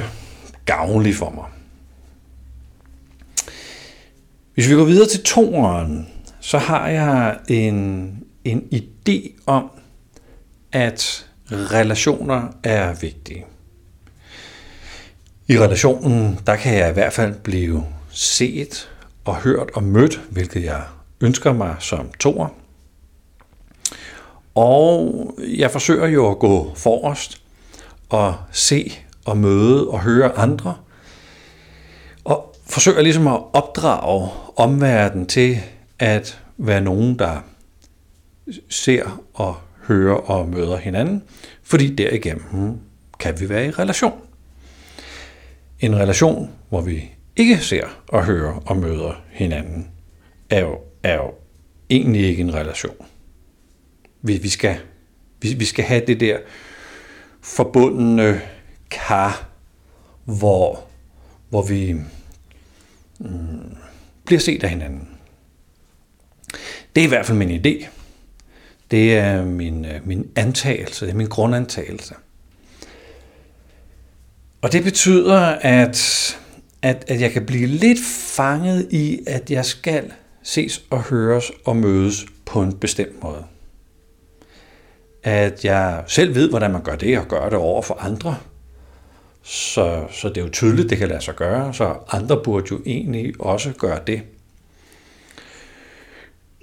gavnlig 0.66 1.16
for 1.16 1.30
mig. 1.30 1.46
Hvis 4.54 4.70
vi 4.70 4.76
går 4.76 4.84
videre 4.84 5.08
til 5.08 5.24
toeren, 5.24 6.08
så 6.40 6.58
har 6.58 6.88
jeg 6.88 7.38
en, 7.48 8.12
en 8.46 8.68
idé 8.72 9.32
om, 9.46 9.72
at 10.72 11.28
relationer 11.52 12.48
er 12.64 12.94
vigtige. 12.94 13.46
I 15.48 15.60
relationen, 15.60 16.40
der 16.48 16.56
kan 16.56 16.78
jeg 16.78 16.90
i 16.90 16.94
hvert 16.94 17.14
fald 17.14 17.34
blive 17.34 17.86
set 18.10 18.90
og 19.26 19.36
hørt 19.36 19.70
og 19.74 19.84
mødt, 19.84 20.22
hvilket 20.30 20.64
jeg 20.64 20.84
ønsker 21.22 21.54
mig 21.54 21.76
som 21.80 22.10
toer. 22.20 22.48
Og 24.56 25.36
jeg 25.58 25.72
forsøger 25.72 26.08
jo 26.08 26.32
at 26.32 26.40
gå 26.40 26.72
forrest 26.76 27.42
og 28.10 28.36
se 28.52 28.94
og 29.26 29.38
møde 29.38 29.88
og 29.88 30.00
høre 30.00 30.38
andre. 30.38 30.78
Og 32.24 32.56
forsøger 32.66 33.02
ligesom 33.02 33.28
at 33.28 33.42
opdrage 33.54 34.30
omverdenen 34.56 35.28
til 35.28 35.60
at 36.00 36.42
være 36.58 36.82
nogen, 36.82 37.20
der 37.20 37.42
ser 38.70 39.24
og 39.34 39.56
hører 39.88 40.16
og 40.16 40.50
møder 40.50 40.78
hinanden, 40.78 41.24
fordi 41.64 41.96
derigennem 41.96 42.80
kan 43.20 43.40
vi 43.40 43.50
være 43.50 43.66
i 43.66 43.72
relation. 43.72 44.22
En 45.80 45.96
relation, 45.96 46.52
hvor 46.70 46.82
vi 46.82 47.12
ikke 47.36 47.58
ser 47.58 48.04
og 48.08 48.26
hører 48.26 48.54
og 48.66 48.78
møder 48.78 49.22
hinanden, 49.32 49.88
er 50.50 50.60
jo, 50.60 50.80
er 51.04 51.16
jo 51.16 51.34
egentlig 51.90 52.22
ikke 52.22 52.42
en 52.42 52.54
relation. 52.54 53.06
Vi, 54.22 54.38
vi, 54.38 54.50
skal, 54.50 54.78
vi, 55.42 55.54
vi 55.54 55.66
skal 55.66 55.86
have 55.86 56.06
det 56.08 56.20
der 56.20 56.38
forbundne 57.42 58.42
kar, 58.92 59.48
hvor, 60.26 60.84
hvor 61.50 61.62
vi 61.62 61.94
mm, 63.20 63.78
bliver 64.26 64.40
set 64.40 64.64
af 64.64 64.70
hinanden. 64.70 65.10
Det 66.96 67.02
er 67.02 67.06
i 67.06 67.10
hvert 67.10 67.26
fald 67.26 67.38
min 67.38 67.66
idé. 67.66 67.88
Det 68.92 69.18
er 69.18 69.46
min, 69.46 69.86
øh, 69.86 70.08
min 70.08 70.30
antagelse, 70.36 71.06
det 71.06 71.12
er 71.12 71.16
min 71.16 71.28
grundantagelse. 71.28 72.16
Og 74.62 74.72
det 74.72 74.84
betyder, 74.84 75.40
at, 75.62 76.38
at, 76.82 77.06
at 77.08 77.22
jeg 77.22 77.32
kan 77.32 77.46
blive 77.46 77.68
lidt 77.68 78.00
fanget 78.36 78.88
i, 78.92 79.20
at 79.28 79.52
jeg 79.52 79.66
skal 79.66 80.12
ses 80.44 80.84
og 80.90 81.02
høres 81.02 81.52
og 81.66 81.76
mødes 81.76 82.26
på 82.46 82.62
en 82.62 82.74
bestemt 82.74 83.24
måde. 83.24 83.44
At 85.24 85.66
jeg 85.66 86.04
selv 86.08 86.36
ved, 86.36 86.50
hvordan 86.50 86.72
man 86.72 86.84
gør 86.84 86.96
det, 86.96 87.20
og 87.20 87.28
gør 87.28 87.50
det 87.50 87.58
over 87.58 87.82
for 87.82 87.94
andre. 87.94 88.38
Så, 89.44 90.08
så 90.12 90.30
det 90.30 90.38
er 90.38 90.42
jo 90.42 90.50
tydeligt, 90.50 90.90
det 90.90 90.98
kan 90.98 91.08
lade 91.08 91.22
sig 91.22 91.36
gøre, 91.36 91.74
så 91.74 91.96
andre 92.12 92.44
burde 92.44 92.68
jo 92.72 92.82
egentlig 92.86 93.34
også 93.40 93.74
gøre 93.78 94.00
det. 94.08 94.22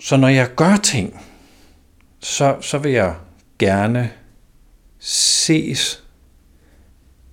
Så 0.00 0.16
når 0.16 0.28
jeg 0.28 0.48
gør 0.56 0.76
ting, 0.76 1.20
så, 2.22 2.56
så 2.60 2.78
vil 2.78 2.92
jeg 2.92 3.14
gerne 3.58 4.12
ses 4.98 6.04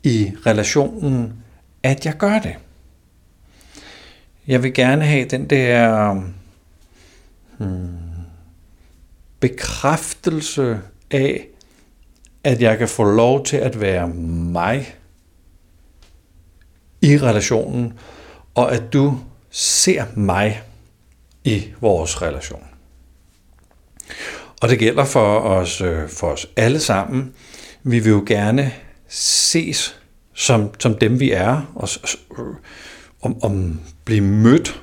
i 0.03 0.31
relationen, 0.45 1.43
at 1.83 2.05
jeg 2.05 2.17
gør 2.17 2.39
det. 2.39 2.55
Jeg 4.47 4.63
vil 4.63 4.73
gerne 4.73 5.05
have 5.05 5.25
den 5.25 5.49
der 5.49 6.13
hmm, 7.57 7.97
bekræftelse 9.39 10.79
af, 11.11 11.47
at 12.43 12.61
jeg 12.61 12.77
kan 12.77 12.87
få 12.87 13.03
lov 13.03 13.45
til 13.45 13.57
at 13.57 13.81
være 13.81 14.07
mig 14.07 14.95
i 17.01 17.17
relationen, 17.17 17.99
og 18.55 18.73
at 18.73 18.93
du 18.93 19.19
ser 19.49 20.05
mig 20.15 20.61
i 21.43 21.73
vores 21.81 22.21
relation. 22.21 22.63
Og 24.61 24.69
det 24.69 24.79
gælder 24.79 25.05
for 25.05 25.39
os, 25.39 25.81
øh, 25.81 26.09
for 26.09 26.27
os 26.27 26.47
alle 26.55 26.79
sammen. 26.79 27.33
Vi 27.83 27.99
vil 27.99 28.09
jo 28.09 28.23
gerne 28.27 28.73
ses 29.07 29.99
som, 30.33 30.73
som 30.79 30.97
dem, 30.97 31.19
vi 31.19 31.31
er, 31.31 31.71
og 31.75 31.89
øh, 32.39 32.55
om, 33.21 33.43
om 33.43 33.79
blive 34.05 34.21
mødt 34.21 34.81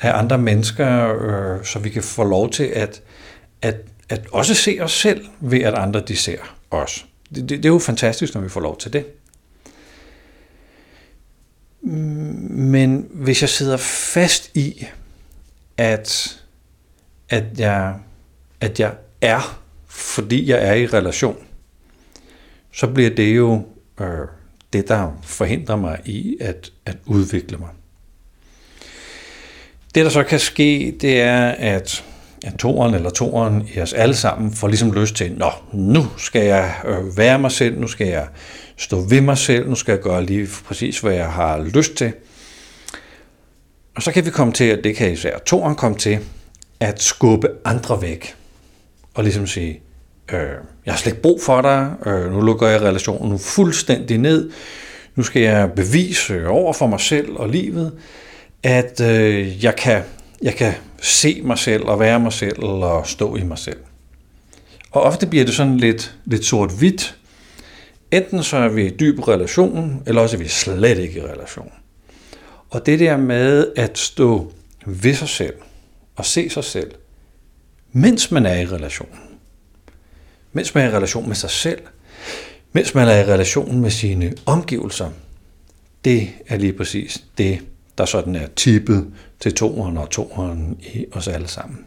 af 0.00 0.18
andre 0.18 0.38
mennesker, 0.38 1.14
øh, 1.14 1.64
så 1.64 1.78
vi 1.78 1.90
kan 1.90 2.02
få 2.02 2.24
lov 2.24 2.50
til 2.50 2.64
at, 2.64 3.02
at, 3.62 3.76
at 4.08 4.26
også 4.32 4.54
se 4.54 4.78
os 4.80 4.92
selv 4.92 5.26
ved, 5.40 5.60
at 5.60 5.74
andre 5.74 6.00
de 6.00 6.16
ser 6.16 6.38
os. 6.70 7.06
Det, 7.34 7.48
det, 7.48 7.48
det 7.48 7.64
er 7.64 7.68
jo 7.68 7.78
fantastisk, 7.78 8.34
når 8.34 8.40
vi 8.40 8.48
får 8.48 8.60
lov 8.60 8.78
til 8.78 8.92
det. 8.92 9.06
Men 11.82 13.06
hvis 13.10 13.40
jeg 13.40 13.48
sidder 13.48 13.76
fast 13.76 14.56
i, 14.56 14.86
at, 15.76 16.40
at, 17.28 17.44
jeg, 17.58 17.94
at 18.60 18.80
jeg 18.80 18.92
er, 19.20 19.60
fordi 19.88 20.50
jeg 20.50 20.68
er 20.68 20.74
i 20.74 20.86
relation, 20.86 21.36
så 22.72 22.86
bliver 22.86 23.10
det 23.10 23.36
jo 23.36 23.62
øh, 24.00 24.06
det, 24.72 24.88
der 24.88 25.18
forhindrer 25.22 25.76
mig 25.76 26.00
i 26.04 26.36
at, 26.40 26.72
at 26.86 26.96
udvikle 27.06 27.56
mig. 27.56 27.68
Det, 29.94 30.04
der 30.04 30.10
så 30.10 30.22
kan 30.22 30.38
ske, 30.38 30.96
det 31.00 31.20
er, 31.20 31.48
at 31.48 32.04
at 32.44 32.54
toren 32.54 32.94
eller 32.94 33.10
toren 33.10 33.68
i 33.74 33.80
os 33.80 33.92
alle 33.92 34.14
sammen 34.14 34.52
får 34.52 34.68
ligesom 34.68 34.92
lyst 34.92 35.14
til, 35.14 35.32
nå, 35.32 35.50
nu 35.72 36.06
skal 36.16 36.44
jeg 36.44 36.74
øh, 36.84 37.16
være 37.16 37.38
mig 37.38 37.52
selv, 37.52 37.80
nu 37.80 37.86
skal 37.86 38.06
jeg 38.06 38.26
stå 38.76 39.00
ved 39.00 39.20
mig 39.20 39.38
selv, 39.38 39.68
nu 39.68 39.74
skal 39.74 39.92
jeg 39.92 40.00
gøre 40.00 40.24
lige 40.24 40.48
præcis, 40.64 40.98
hvad 40.98 41.12
jeg 41.12 41.32
har 41.32 41.62
lyst 41.62 41.94
til. 41.94 42.12
Og 43.96 44.02
så 44.02 44.12
kan 44.12 44.24
vi 44.24 44.30
komme 44.30 44.52
til, 44.52 44.64
at 44.64 44.84
det 44.84 44.96
kan 44.96 45.12
især 45.12 45.38
toren 45.38 45.74
komme 45.74 45.98
til, 45.98 46.18
at 46.80 47.02
skubbe 47.02 47.48
andre 47.64 48.02
væk. 48.02 48.34
Og 49.14 49.24
ligesom 49.24 49.46
sige, 49.46 49.80
øh, 50.32 50.48
jeg 50.86 50.94
har 50.94 50.98
slet 50.98 51.12
ikke 51.12 51.22
brug 51.22 51.42
for 51.42 51.62
dig, 51.62 51.94
øh, 52.06 52.32
nu 52.32 52.40
lukker 52.40 52.68
jeg 52.68 52.80
relationen 52.80 53.38
fuldstændig 53.38 54.18
ned, 54.18 54.50
nu 55.16 55.22
skal 55.22 55.42
jeg 55.42 55.72
bevise 55.76 56.48
over 56.48 56.72
for 56.72 56.86
mig 56.86 57.00
selv 57.00 57.32
og 57.36 57.48
livet, 57.48 57.92
at 58.62 59.00
øh, 59.00 59.64
jeg, 59.64 59.76
kan, 59.76 60.02
jeg 60.42 60.54
kan 60.54 60.72
se 61.02 61.40
mig 61.44 61.58
selv 61.58 61.84
og 61.84 62.00
være 62.00 62.20
mig 62.20 62.32
selv 62.32 62.64
og 62.64 63.06
stå 63.06 63.36
i 63.36 63.42
mig 63.42 63.58
selv. 63.58 63.78
Og 64.90 65.02
ofte 65.02 65.26
bliver 65.26 65.44
det 65.44 65.54
sådan 65.54 65.76
lidt, 65.76 66.14
lidt 66.24 66.44
sort-hvidt. 66.44 67.16
Enten 68.10 68.42
så 68.42 68.56
er 68.56 68.68
vi 68.68 68.86
i 68.86 68.96
dyb 68.96 69.28
relation, 69.28 70.02
eller 70.06 70.22
også 70.22 70.36
er 70.36 70.40
vi 70.40 70.48
slet 70.48 70.98
ikke 70.98 71.18
i 71.18 71.22
relation. 71.22 71.72
Og 72.70 72.86
det 72.86 73.00
der 73.00 73.16
med 73.16 73.66
at 73.76 73.98
stå 73.98 74.52
ved 74.86 75.14
sig 75.14 75.28
selv 75.28 75.54
og 76.16 76.26
se 76.26 76.50
sig 76.50 76.64
selv, 76.64 76.90
mens 77.92 78.30
man 78.30 78.46
er 78.46 78.54
i 78.54 78.66
relation, 78.66 79.08
mens 80.52 80.74
man 80.74 80.84
er 80.84 80.88
i 80.88 80.96
relation 80.96 81.28
med 81.28 81.36
sig 81.36 81.50
selv, 81.50 81.80
mens 82.72 82.94
man 82.94 83.08
er 83.08 83.16
i 83.16 83.24
relation 83.24 83.80
med 83.80 83.90
sine 83.90 84.34
omgivelser, 84.46 85.10
det 86.04 86.30
er 86.46 86.56
lige 86.56 86.72
præcis 86.72 87.24
det, 87.38 87.60
der 87.98 88.04
sådan 88.04 88.34
er 88.34 88.46
tippet 88.56 89.06
til 89.40 89.54
toeren 89.54 89.96
og 89.96 90.10
toeren 90.10 90.78
i 90.80 91.06
os 91.12 91.28
alle 91.28 91.48
sammen. 91.48 91.84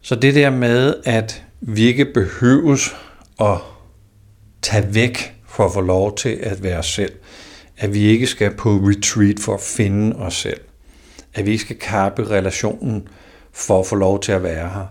Så 0.00 0.14
det 0.14 0.34
der 0.34 0.50
med, 0.50 0.94
at 1.04 1.44
vi 1.60 1.82
ikke 1.82 2.04
behøves 2.04 2.94
at 3.40 3.58
tage 4.62 4.94
væk 4.94 5.34
for 5.46 5.66
at 5.66 5.72
få 5.72 5.80
lov 5.80 6.16
til 6.16 6.28
at 6.28 6.62
være 6.62 6.78
os 6.78 6.94
selv, 6.94 7.12
at 7.76 7.94
vi 7.94 8.00
ikke 8.00 8.26
skal 8.26 8.56
på 8.56 8.70
retreat 8.70 9.40
for 9.40 9.54
at 9.54 9.60
finde 9.60 10.16
os 10.16 10.34
selv, 10.34 10.60
at 11.34 11.46
vi 11.46 11.50
ikke 11.50 11.64
skal 11.64 11.78
kappe 11.78 12.30
relationen 12.30 13.08
for 13.54 13.80
at 13.80 13.86
få 13.86 13.96
lov 13.96 14.20
til 14.20 14.32
at 14.32 14.42
være 14.42 14.68
her, 14.68 14.86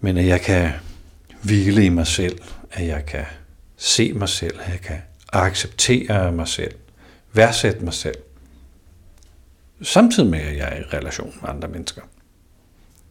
men 0.00 0.16
at 0.16 0.26
jeg 0.26 0.40
kan 0.40 0.70
hvile 1.42 1.84
i 1.84 1.88
mig 1.88 2.06
selv, 2.06 2.38
at 2.72 2.86
jeg 2.86 3.06
kan 3.06 3.24
se 3.76 4.12
mig 4.12 4.28
selv, 4.28 4.60
at 4.60 4.72
jeg 4.72 4.80
kan 4.80 4.98
acceptere 5.32 6.32
mig 6.32 6.48
selv, 6.48 6.74
værdsætte 7.32 7.84
mig 7.84 7.94
selv, 7.94 8.18
samtidig 9.82 10.30
med, 10.30 10.40
at 10.40 10.56
jeg 10.56 10.68
er 10.72 10.80
i 10.80 10.96
relation 10.96 11.34
med 11.40 11.48
andre 11.48 11.68
mennesker. 11.68 12.02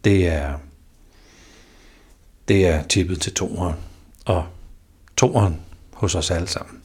Det 0.04 0.28
er, 0.28 0.54
det 2.48 2.68
er 2.68 2.84
tippet 2.84 3.22
til 3.22 3.34
toeren, 3.34 3.76
og 4.26 4.46
toeren 5.18 5.62
hos 5.94 6.16
os 6.16 6.32
alle 6.32 6.48
sammen. 6.48 6.82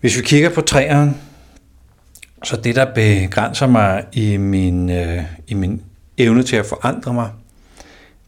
Hvis 0.00 0.16
vi 0.16 0.22
kigger 0.22 0.54
på 0.54 0.60
træerne, 0.60 1.14
så 2.44 2.56
det, 2.56 2.76
der 2.76 2.94
begrænser 2.94 3.66
mig 3.66 4.04
i 4.12 4.36
min, 4.36 4.90
øh, 4.90 5.22
i 5.46 5.54
min 5.54 5.82
evne 6.18 6.42
til 6.42 6.56
at 6.56 6.66
forandre 6.66 7.14
mig, 7.14 7.30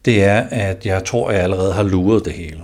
det 0.05 0.24
er, 0.24 0.46
at 0.50 0.87
jeg 0.87 1.05
tror, 1.05 1.29
at 1.29 1.35
jeg 1.35 1.42
allerede 1.42 1.72
har 1.72 1.83
luret 1.83 2.24
det 2.24 2.33
hele. 2.33 2.61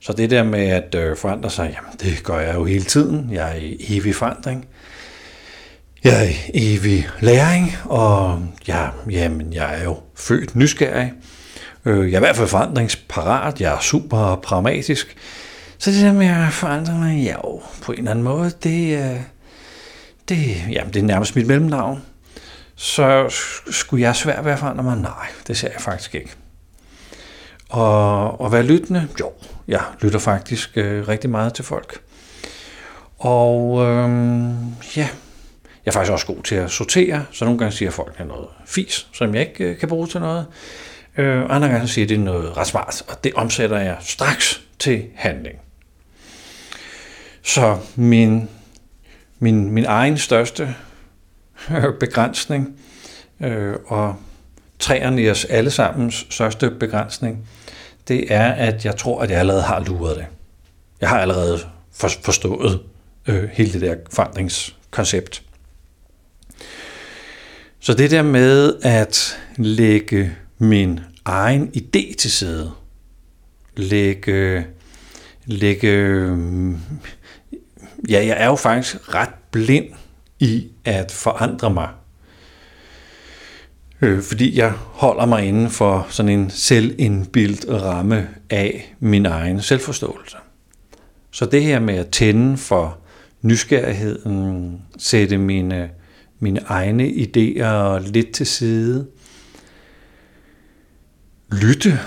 Så 0.00 0.12
det 0.12 0.30
der 0.30 0.42
med 0.42 0.66
at 0.66 0.94
øh, 0.94 1.16
forandre 1.16 1.50
sig, 1.50 1.76
jamen 1.76 1.98
det 2.00 2.24
gør 2.24 2.38
jeg 2.38 2.54
jo 2.54 2.64
hele 2.64 2.84
tiden. 2.84 3.28
Jeg 3.32 3.50
er 3.50 3.54
i 3.54 3.96
evig 3.96 4.14
forandring. 4.14 4.66
Jeg 6.04 6.24
er 6.24 6.28
i 6.28 6.74
evig 6.74 7.08
læring, 7.20 7.76
og 7.84 8.42
ja, 8.68 8.88
jamen, 9.10 9.52
jeg 9.52 9.80
er 9.80 9.84
jo 9.84 9.96
født 10.14 10.56
nysgerrig. 10.56 11.12
Øh, 11.84 12.12
jeg 12.12 12.16
er 12.16 12.18
i 12.18 12.24
hvert 12.24 12.36
fald 12.36 12.48
forandringsparat. 12.48 13.60
Jeg 13.60 13.74
er 13.74 13.80
super 13.80 14.40
pragmatisk. 14.42 15.16
Så 15.78 15.90
det 15.90 16.02
der 16.02 16.12
med 16.12 16.26
at 16.26 16.52
forandre 16.52 16.98
mig, 16.98 17.22
ja 17.22 17.34
jo, 17.44 17.60
på 17.82 17.92
en 17.92 17.98
eller 17.98 18.10
anden 18.10 18.24
måde, 18.24 18.52
det, 18.62 18.98
øh, 18.98 19.20
det, 20.28 20.62
jamen, 20.70 20.92
det 20.92 21.00
er 21.00 21.06
nærmest 21.06 21.36
mit 21.36 21.46
mellemnavn. 21.46 22.02
Så 22.76 23.34
skulle 23.70 24.02
jeg 24.02 24.16
svært 24.16 24.44
ved 24.44 24.52
at 24.52 24.58
forandre 24.58 24.84
mig? 24.84 24.96
Nej, 24.96 25.26
det 25.46 25.56
ser 25.56 25.68
jeg 25.72 25.80
faktisk 25.80 26.14
ikke. 26.14 26.30
Og, 27.68 28.40
og 28.40 28.52
være 28.52 28.62
lyttende? 28.62 29.08
Jo, 29.20 29.32
jeg 29.68 29.80
lytter 30.00 30.18
faktisk 30.18 30.70
øh, 30.76 31.08
rigtig 31.08 31.30
meget 31.30 31.54
til 31.54 31.64
folk. 31.64 32.00
Og 33.18 33.82
øh, 33.82 34.10
ja, 34.96 35.08
jeg 35.84 35.86
er 35.86 35.92
faktisk 35.92 36.12
også 36.12 36.26
god 36.26 36.42
til 36.42 36.54
at 36.54 36.70
sortere, 36.70 37.24
så 37.32 37.44
nogle 37.44 37.58
gange 37.58 37.72
siger 37.72 37.90
folk, 37.90 38.18
noget 38.26 38.48
fis, 38.66 39.06
som 39.12 39.34
jeg 39.34 39.48
ikke 39.48 39.64
øh, 39.64 39.78
kan 39.78 39.88
bruge 39.88 40.06
til 40.06 40.20
noget. 40.20 40.46
Øh, 41.16 41.42
andre 41.48 41.68
gange 41.68 41.88
siger 41.88 42.06
det 42.06 42.20
noget 42.20 42.56
ret 42.56 42.66
smart, 42.66 43.02
og 43.08 43.24
det 43.24 43.34
omsætter 43.34 43.78
jeg 43.78 43.96
straks 44.00 44.62
til 44.78 45.04
handling. 45.14 45.58
Så 47.42 47.78
min, 47.96 48.48
min, 49.42 49.70
min 49.70 49.84
egen 49.84 50.18
største 50.18 50.74
øh, 51.70 51.98
begrænsning, 52.00 52.78
øh, 53.40 53.74
og 53.86 54.16
træerne 54.78 55.22
i 55.22 55.30
os 55.30 55.44
alle 55.44 55.70
sammens 55.70 56.26
største 56.30 56.70
begrænsning, 56.70 57.48
det 58.08 58.32
er, 58.32 58.52
at 58.52 58.84
jeg 58.84 58.96
tror, 58.96 59.22
at 59.22 59.30
jeg 59.30 59.38
allerede 59.38 59.62
har 59.62 59.80
luret 59.80 60.16
det. 60.16 60.26
Jeg 61.00 61.08
har 61.08 61.20
allerede 61.20 61.58
forstået 61.92 62.80
øh, 63.26 63.48
hele 63.52 63.72
det 63.72 63.80
der 63.80 63.96
forandringskoncept. 64.10 65.42
Så 67.80 67.94
det 67.94 68.10
der 68.10 68.22
med 68.22 68.74
at 68.82 69.38
lægge 69.56 70.36
min 70.58 71.00
egen 71.24 71.72
idé 71.76 72.16
til 72.16 72.30
side, 72.30 72.70
lægge, 73.76 74.66
lægge, 75.46 76.36
ja, 78.08 78.26
jeg 78.26 78.36
er 78.38 78.46
jo 78.46 78.56
faktisk 78.56 79.14
ret 79.14 79.34
blind 79.50 79.86
i 80.40 80.68
at 80.84 81.12
forandre 81.12 81.70
mig 81.70 81.88
øh, 84.02 84.22
fordi 84.22 84.58
jeg 84.58 84.70
holder 84.70 85.26
mig 85.26 85.44
inden 85.44 85.70
for 85.70 86.06
sådan 86.10 86.40
en 86.40 86.50
selvindbildt 86.50 87.82
ramme 87.82 88.28
af 88.50 88.94
min 89.00 89.26
egen 89.26 89.60
selvforståelse. 89.60 90.36
Så 91.30 91.46
det 91.46 91.62
her 91.62 91.80
med 91.80 91.94
at 91.94 92.10
tænde 92.10 92.56
for 92.56 92.98
nysgerrigheden, 93.42 94.82
sætte 94.98 95.38
mine, 95.38 95.90
mine 96.38 96.60
egne 96.60 97.08
idéer 97.08 97.98
lidt 97.98 98.32
til 98.32 98.46
side, 98.46 99.06
lytte, 101.52 101.98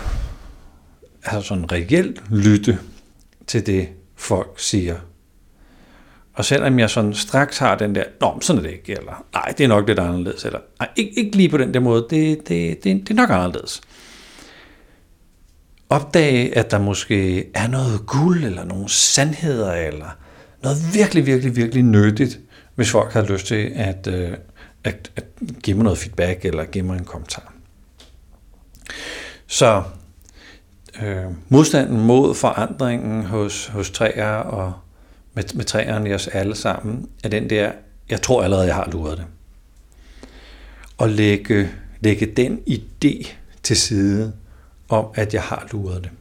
altså 1.23 1.47
sådan 1.47 1.71
reelt 1.71 2.23
lytte 2.29 2.79
til 3.47 3.65
det, 3.65 3.89
folk 4.15 4.53
siger 4.57 4.95
og 6.35 6.45
selvom 6.45 6.79
jeg 6.79 6.89
sådan 6.89 7.13
straks 7.13 7.57
har 7.57 7.75
den 7.75 7.95
der, 7.95 8.03
nå, 8.21 8.37
sådan 8.41 8.59
er 8.59 8.63
det 8.63 8.73
ikke, 8.73 8.91
eller 8.91 9.25
nej, 9.33 9.53
det 9.57 9.63
er 9.63 9.67
nok 9.67 9.87
lidt 9.87 9.99
anderledes, 9.99 10.45
eller 10.45 10.59
nej, 10.79 10.89
ikke, 10.95 11.19
ikke 11.19 11.37
lige 11.37 11.49
på 11.49 11.57
den 11.57 11.73
der 11.73 11.79
måde, 11.79 12.07
det, 12.09 12.47
det, 12.47 12.83
det, 12.83 12.83
det 12.83 13.09
er 13.09 13.13
nok 13.13 13.29
anderledes. 13.29 13.81
Opdage, 15.89 16.57
at 16.57 16.71
der 16.71 16.79
måske 16.79 17.49
er 17.53 17.67
noget 17.67 18.05
guld, 18.05 18.43
eller 18.43 18.63
nogle 18.63 18.89
sandheder, 18.89 19.73
eller 19.73 20.17
noget 20.63 20.77
virkelig, 20.93 21.25
virkelig, 21.25 21.55
virkelig 21.55 21.83
nyttigt, 21.83 22.39
hvis 22.75 22.91
folk 22.91 23.13
har 23.13 23.21
lyst 23.21 23.45
til 23.47 23.71
at, 23.75 24.07
øh, 24.07 24.31
at, 24.83 25.11
at 25.15 25.25
give 25.63 25.77
mig 25.77 25.83
noget 25.83 25.97
feedback, 25.97 26.45
eller 26.45 26.65
give 26.65 26.83
mig 26.83 26.97
en 26.97 27.05
kommentar. 27.05 27.53
Så 29.47 29.83
øh, 31.03 31.25
modstanden 31.49 32.01
mod 32.01 32.35
forandringen 32.35 33.23
hos, 33.23 33.67
hos 33.67 33.89
træer 33.89 34.35
og 34.35 34.73
med, 35.35 35.43
med 35.55 35.65
træerne 35.65 36.09
i 36.09 36.13
os 36.13 36.27
alle 36.27 36.55
sammen, 36.55 37.09
er 37.23 37.29
den 37.29 37.49
der, 37.49 37.71
jeg 38.09 38.21
tror 38.21 38.43
allerede, 38.43 38.67
jeg 38.67 38.75
har 38.75 38.89
luret 38.91 39.17
det. 39.17 39.25
Og 40.97 41.09
lægge, 41.09 41.69
lægge 41.99 42.25
den 42.25 42.59
idé 42.69 43.27
til 43.63 43.77
side 43.77 44.33
om, 44.89 45.05
at 45.15 45.33
jeg 45.33 45.41
har 45.41 45.67
luret 45.71 46.03
det. 46.03 46.11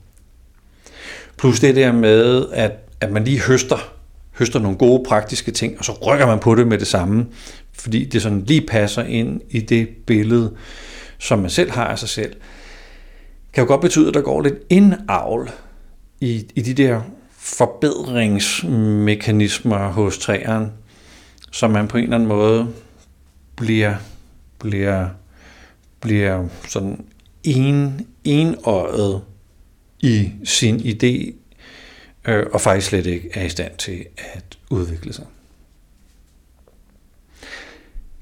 Plus 1.39 1.61
det 1.61 1.77
der 1.77 1.93
med, 1.93 2.47
at, 2.53 2.73
at 3.01 3.13
man 3.13 3.25
lige 3.25 3.41
høster, 3.41 3.93
høster 4.39 4.59
nogle 4.59 4.79
gode 4.79 5.05
praktiske 5.09 5.51
ting, 5.51 5.79
og 5.79 5.85
så 5.85 5.93
rykker 5.93 6.27
man 6.27 6.39
på 6.39 6.55
det 6.55 6.67
med 6.67 6.79
det 6.79 6.87
samme, 6.87 7.27
fordi 7.73 8.05
det 8.05 8.23
sådan 8.23 8.45
lige 8.45 8.67
passer 8.67 9.03
ind 9.03 9.41
i 9.51 9.61
det 9.61 9.89
billede, 10.07 10.57
som 11.19 11.39
man 11.39 11.51
selv 11.51 11.71
har 11.71 11.85
af 11.85 11.99
sig 11.99 12.09
selv, 12.09 12.37
kan 13.53 13.63
jo 13.63 13.69
godt 13.69 13.81
betyde, 13.81 14.09
at 14.09 14.15
der 14.15 14.21
går 14.21 14.43
lidt 14.43 14.55
indavl 14.71 15.51
i, 16.21 16.47
i 16.55 16.63
de 16.63 16.75
der 16.75 17.01
forbedringsmekanismer 17.45 19.89
hos 19.89 20.19
træerne, 20.19 20.73
som 21.53 21.71
man 21.71 21.89
på 21.89 21.97
en 21.97 22.05
eller 22.05 22.17
anden 22.17 22.29
måde 22.29 22.75
bliver, 23.57 23.97
bliver, 24.59 25.09
bliver 26.01 26.49
sådan 26.69 27.05
en, 27.43 28.07
enøjet 28.25 29.23
i 30.01 30.33
sin 30.45 30.77
idé, 30.77 31.35
øh, 32.31 32.47
og 32.53 32.61
faktisk 32.61 32.89
slet 32.89 33.07
ikke 33.07 33.31
er 33.35 33.45
i 33.45 33.49
stand 33.49 33.77
til 33.77 34.07
at 34.17 34.59
udvikle 34.71 35.13
sig. 35.13 35.27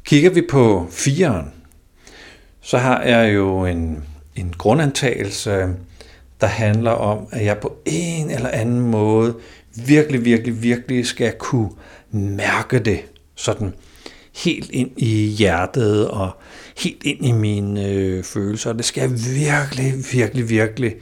Kigger 0.04 0.30
vi 0.30 0.42
på 0.50 0.88
fireren, 0.90 1.52
så 2.60 2.78
har 2.78 3.02
jeg 3.02 3.34
jo 3.34 3.66
en, 3.66 4.04
en 4.36 4.54
grundantagelse, 4.58 5.76
der 6.42 6.48
handler 6.48 6.90
om, 6.90 7.26
at 7.32 7.44
jeg 7.44 7.58
på 7.58 7.76
en 7.84 8.30
eller 8.30 8.48
anden 8.48 8.80
måde 8.80 9.34
virkelig, 9.86 10.24
virkelig, 10.24 10.62
virkelig 10.62 11.06
skal 11.06 11.32
kunne 11.38 11.70
mærke 12.10 12.78
det 12.78 13.00
sådan 13.34 13.74
helt 14.44 14.70
ind 14.70 14.90
i 14.96 15.26
hjertet 15.26 16.08
og 16.08 16.30
helt 16.78 17.02
ind 17.04 17.26
i 17.26 17.32
mine 17.32 17.88
øh, 17.88 18.24
følelser. 18.24 18.72
Det 18.72 18.84
skal 18.84 19.10
virkelig, 19.10 19.94
virkelig, 20.12 20.48
virkelig 20.48 20.94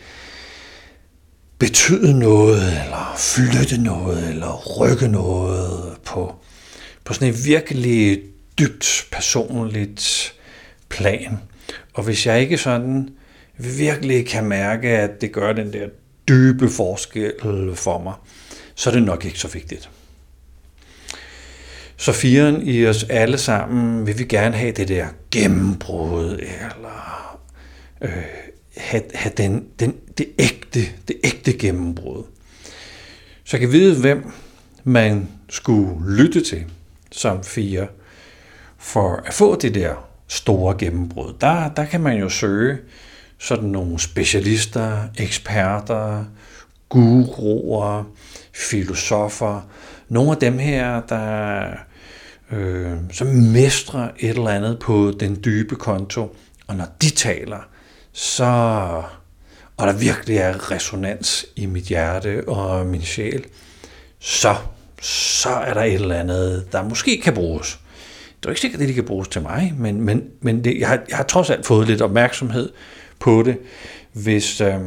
betyde 1.58 2.18
noget, 2.18 2.62
eller 2.62 3.14
flytte 3.18 3.82
noget, 3.82 4.28
eller 4.28 4.80
rykke 4.80 5.08
noget 5.08 5.96
på, 6.04 6.34
på 7.04 7.14
sådan 7.14 7.28
et 7.28 7.46
virkelig 7.46 8.22
dybt 8.58 9.06
personligt 9.12 10.34
plan. 10.88 11.38
Og 11.94 12.02
hvis 12.02 12.26
jeg 12.26 12.40
ikke 12.40 12.58
sådan 12.58 13.08
virkelig 13.60 14.26
kan 14.26 14.44
mærke, 14.44 14.88
at 14.88 15.20
det 15.20 15.32
gør 15.32 15.52
den 15.52 15.72
der 15.72 15.88
dybe 16.28 16.68
forskel 16.68 17.32
for 17.74 18.02
mig, 18.02 18.14
så 18.74 18.90
er 18.90 18.94
det 18.94 19.02
nok 19.02 19.24
ikke 19.24 19.38
så 19.38 19.48
vigtigt. 19.48 19.90
Så 21.96 22.12
firen 22.12 22.62
i 22.62 22.86
os 22.86 23.04
alle 23.04 23.38
sammen 23.38 24.06
vil 24.06 24.18
vi 24.18 24.24
gerne 24.24 24.56
have 24.56 24.72
det 24.72 24.88
der 24.88 25.06
gennembrud, 25.30 26.32
eller 26.32 27.38
øh, 28.00 28.10
have, 28.76 29.02
have 29.14 29.32
den, 29.36 29.66
den, 29.80 29.94
det, 30.18 30.28
ægte, 30.38 30.80
det 31.08 31.16
ægte 31.24 31.52
gennembrud. 31.52 32.24
Så 33.44 33.56
jeg 33.56 33.60
kan 33.60 33.72
vide, 33.72 34.00
hvem 34.00 34.24
man 34.84 35.28
skulle 35.48 36.16
lytte 36.16 36.40
til 36.40 36.64
som 37.12 37.44
fire, 37.44 37.86
for 38.78 39.22
at 39.26 39.34
få 39.34 39.56
det 39.60 39.74
der 39.74 39.94
store 40.28 40.76
gennembrud. 40.78 41.34
Der, 41.40 41.68
der 41.68 41.84
kan 41.84 42.00
man 42.00 42.18
jo 42.18 42.28
søge 42.28 42.78
sådan 43.40 43.68
nogle 43.68 43.98
specialister, 43.98 44.98
eksperter, 45.18 46.24
guruer, 46.88 48.04
filosofer, 48.54 49.68
nogle 50.08 50.30
af 50.30 50.36
dem 50.36 50.58
her, 50.58 51.00
der 51.00 51.66
øh, 52.52 52.96
som 53.12 53.26
mestrer 53.26 54.08
et 54.18 54.28
eller 54.30 54.50
andet 54.50 54.78
på 54.78 55.12
den 55.20 55.40
dybe 55.44 55.76
konto, 55.76 56.36
og 56.66 56.76
når 56.76 56.86
de 57.02 57.10
taler, 57.10 57.68
så 58.12 58.44
og 59.76 59.86
der 59.86 59.92
virkelig 59.92 60.36
er 60.36 60.70
resonans 60.70 61.46
i 61.56 61.66
mit 61.66 61.84
hjerte 61.84 62.48
og 62.48 62.86
min 62.86 63.02
sjæl, 63.02 63.44
så, 64.18 64.54
så 65.02 65.48
er 65.48 65.74
der 65.74 65.82
et 65.82 65.94
eller 65.94 66.14
andet, 66.14 66.72
der 66.72 66.82
måske 66.82 67.20
kan 67.24 67.34
bruges. 67.34 67.78
Det 68.40 68.46
er 68.46 68.50
ikke 68.50 68.60
sikkert, 68.60 68.80
at 68.80 68.86
det 68.86 68.94
kan 68.94 69.04
bruges 69.04 69.28
til 69.28 69.42
mig, 69.42 69.74
men, 69.78 70.00
men, 70.00 70.22
men 70.40 70.64
det, 70.64 70.80
jeg, 70.80 70.88
har, 70.88 70.98
jeg 71.08 71.16
har 71.16 71.24
trods 71.24 71.50
alt 71.50 71.66
fået 71.66 71.86
lidt 71.88 72.02
opmærksomhed 72.02 72.70
på 73.20 73.42
det, 73.42 73.58
hvis, 74.12 74.60
øh, 74.60 74.80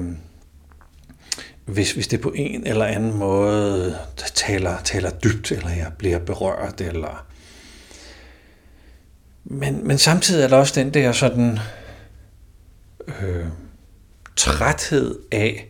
hvis, 1.65 1.91
hvis 1.91 2.07
det 2.07 2.21
på 2.21 2.33
en 2.35 2.67
eller 2.67 2.85
anden 2.85 3.13
måde 3.13 3.97
taler, 4.35 4.81
taler 4.83 5.09
dybt, 5.09 5.51
eller 5.51 5.69
jeg 5.69 5.91
bliver 5.97 6.19
berørt, 6.19 6.81
eller... 6.81 7.25
Men, 9.45 9.87
men 9.87 9.97
samtidig 9.97 10.43
er 10.43 10.47
der 10.47 10.57
også 10.57 10.79
den 10.81 10.93
der 10.93 11.11
sådan 11.11 11.59
øh, 13.07 13.45
træthed 14.35 15.19
af, 15.31 15.67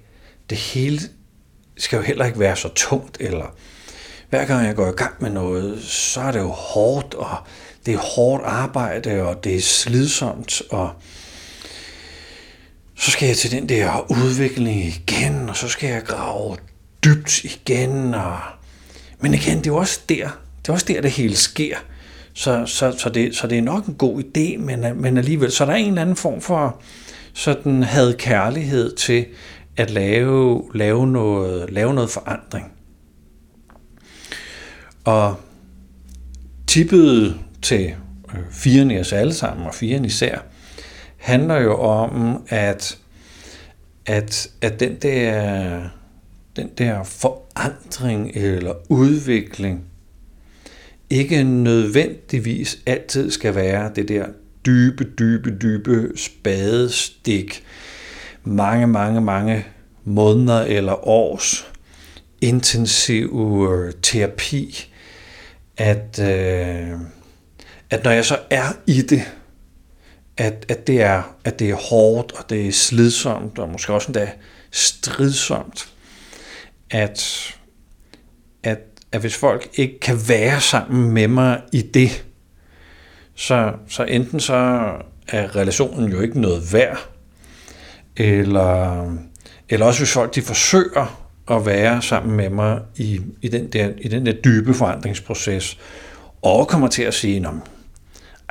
det 0.49 0.57
hele 0.57 0.99
skal 1.77 1.97
jo 1.97 2.03
heller 2.03 2.25
ikke 2.25 2.39
være 2.39 2.55
så 2.55 2.69
tungt, 2.75 3.17
eller 3.19 3.55
hver 4.29 4.45
gang 4.45 4.67
jeg 4.67 4.75
går 4.75 4.87
i 4.87 4.91
gang 4.91 5.13
med 5.19 5.29
noget, 5.29 5.83
så 5.83 6.21
er 6.21 6.31
det 6.31 6.39
jo 6.39 6.49
hårdt, 6.49 7.13
og 7.13 7.37
det 7.85 7.93
er 7.93 7.97
hårdt 7.97 8.43
arbejde, 8.45 9.21
og 9.21 9.43
det 9.43 9.55
er 9.55 9.61
slidsomt, 9.61 10.61
og 10.69 10.93
så 13.03 13.11
skal 13.11 13.27
jeg 13.27 13.37
til 13.37 13.51
den 13.51 13.69
der 13.69 14.11
udvikling 14.11 14.85
igen, 14.85 15.49
og 15.49 15.55
så 15.57 15.67
skal 15.67 15.89
jeg 15.89 16.03
grave 16.03 16.57
dybt 17.05 17.43
igen. 17.43 18.13
Og... 18.13 18.37
Men 19.19 19.33
igen, 19.33 19.57
det 19.57 19.67
er 19.67 19.73
også 19.73 19.99
der, 20.09 20.27
det 20.61 20.69
er 20.69 20.73
også 20.73 20.85
der, 20.87 21.01
det 21.01 21.11
hele 21.11 21.35
sker. 21.35 21.77
Så, 22.33 22.65
så, 22.65 22.95
så, 22.97 23.09
det, 23.09 23.35
så 23.35 23.47
det 23.47 23.57
er 23.57 23.61
nok 23.61 23.85
en 23.85 23.93
god 23.93 24.23
idé, 24.23 24.57
men, 24.57 25.01
men 25.01 25.17
alligevel, 25.17 25.51
så 25.51 25.65
der 25.65 25.71
er 25.71 25.75
en 25.75 25.87
eller 25.87 26.01
anden 26.01 26.15
form 26.15 26.41
for 26.41 26.81
sådan 27.33 27.83
havde 27.83 28.13
kærlighed 28.13 28.95
til 28.95 29.25
at 29.77 29.89
lave, 29.89 30.63
lave, 30.73 31.07
noget, 31.07 31.71
lave 31.71 31.93
noget 31.93 32.09
forandring. 32.09 32.71
Og 35.03 35.35
tippet 36.67 37.39
til 37.61 37.93
øh, 38.33 38.39
firen 38.51 38.91
i 38.91 38.99
os 38.99 39.13
alle 39.13 39.33
sammen, 39.33 39.67
og 39.67 39.73
firen 39.73 40.05
især, 40.05 40.39
handler 41.23 41.61
jo 41.61 41.73
om, 41.73 42.43
at, 42.47 42.97
at, 44.05 44.49
at 44.61 44.79
den, 44.79 44.95
der, 44.95 45.81
den 46.55 46.69
der 46.77 47.03
forandring 47.03 48.31
eller 48.35 48.73
udvikling 48.89 49.83
ikke 51.09 51.43
nødvendigvis 51.43 52.79
altid 52.85 53.31
skal 53.31 53.55
være 53.55 53.91
det 53.95 54.07
der 54.07 54.25
dybe, 54.65 55.03
dybe, 55.03 55.57
dybe 55.61 56.11
spadestik, 56.15 57.63
mange, 58.43 58.87
mange, 58.87 59.21
mange 59.21 59.65
måneder 60.03 60.61
eller 60.61 61.07
års 61.07 61.71
intensiv 62.41 63.67
øh, 63.71 63.93
terapi, 64.01 64.93
at, 65.77 66.19
øh, 66.19 66.99
at 67.89 68.03
når 68.03 68.11
jeg 68.11 68.25
så 68.25 68.39
er 68.49 68.73
i 68.87 69.01
det, 69.01 69.21
at, 70.37 70.65
at, 70.69 70.87
det 70.87 71.01
er, 71.01 71.35
at 71.43 71.59
det 71.59 71.69
er 71.69 71.75
hårdt, 71.75 72.31
og 72.31 72.49
det 72.49 72.67
er 72.67 72.71
slidsomt, 72.71 73.59
og 73.59 73.69
måske 73.69 73.93
også 73.93 74.07
endda 74.07 74.31
stridsomt, 74.71 75.89
at, 76.89 77.53
at, 78.63 78.79
at 79.11 79.21
hvis 79.21 79.35
folk 79.35 79.69
ikke 79.73 79.99
kan 79.99 80.19
være 80.27 80.61
sammen 80.61 81.11
med 81.11 81.27
mig 81.27 81.61
i 81.71 81.81
det, 81.81 82.25
så, 83.35 83.73
så 83.87 84.03
enten 84.03 84.39
så 84.39 84.53
er 85.27 85.55
relationen 85.55 86.11
jo 86.11 86.21
ikke 86.21 86.41
noget 86.41 86.73
værd, 86.73 87.09
eller, 88.17 89.07
eller 89.69 89.85
også 89.85 89.99
hvis 89.99 90.13
folk 90.13 90.35
de 90.35 90.41
forsøger 90.41 91.25
at 91.51 91.65
være 91.65 92.01
sammen 92.01 92.35
med 92.35 92.49
mig 92.49 92.81
i, 92.95 93.21
i, 93.41 93.47
den, 93.47 93.67
der, 93.67 93.91
i 93.97 94.07
den 94.07 94.25
der 94.25 94.33
dybe 94.33 94.73
forandringsproces, 94.73 95.79
og 96.41 96.67
kommer 96.67 96.87
til 96.87 97.03
at 97.03 97.13
sige, 97.13 97.39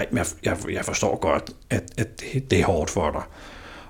ej, 0.03 0.09
jeg, 0.13 0.27
jeg, 0.45 0.57
jeg 0.73 0.85
forstår 0.85 1.19
godt, 1.21 1.51
at, 1.71 1.83
at 1.99 2.21
det, 2.21 2.51
det 2.51 2.61
er 2.61 2.65
hårdt 2.65 2.91
for 2.91 3.11
dig. 3.11 3.23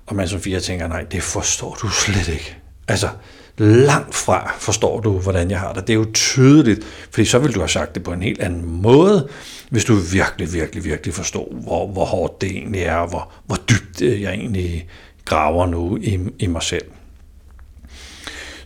Og 0.07 0.17
man 0.17 0.29
som 0.29 0.41
fire 0.41 0.61
tænker, 0.61 0.89
nej, 0.89 1.03
det 1.03 1.23
forstår 1.23 1.79
du 1.83 1.89
slet 1.89 2.29
ikke. 2.29 2.57
Altså, 2.89 3.09
langt 3.59 4.15
fra 4.15 4.55
forstår 4.59 5.01
du, 5.01 5.19
hvordan 5.19 5.51
jeg 5.51 5.61
har 5.61 5.73
det. 5.73 5.87
Det 5.87 5.93
er 5.93 5.99
jo 5.99 6.07
tydeligt, 6.15 6.81
fordi 7.11 7.25
så 7.25 7.39
ville 7.39 7.55
du 7.55 7.61
have 7.61 7.69
sagt 7.69 7.95
det 7.95 8.03
på 8.03 8.13
en 8.13 8.23
helt 8.23 8.41
anden 8.41 8.83
måde, 8.83 9.29
hvis 9.71 9.85
du 9.85 9.95
virkelig, 9.95 10.53
virkelig, 10.53 10.85
virkelig 10.85 11.15
forstår, 11.15 11.49
hvor, 11.53 11.87
hvor 11.87 12.05
hårdt 12.05 12.41
det 12.41 12.51
egentlig 12.51 12.83
er, 12.83 12.97
og 12.97 13.09
hvor, 13.09 13.33
hvor 13.47 13.57
dybt 13.57 14.03
øh, 14.03 14.23
jeg 14.23 14.33
egentlig 14.33 14.89
graver 15.25 15.67
nu 15.67 15.97
i, 15.97 16.19
i 16.39 16.47
mig 16.47 16.63
selv. 16.63 16.85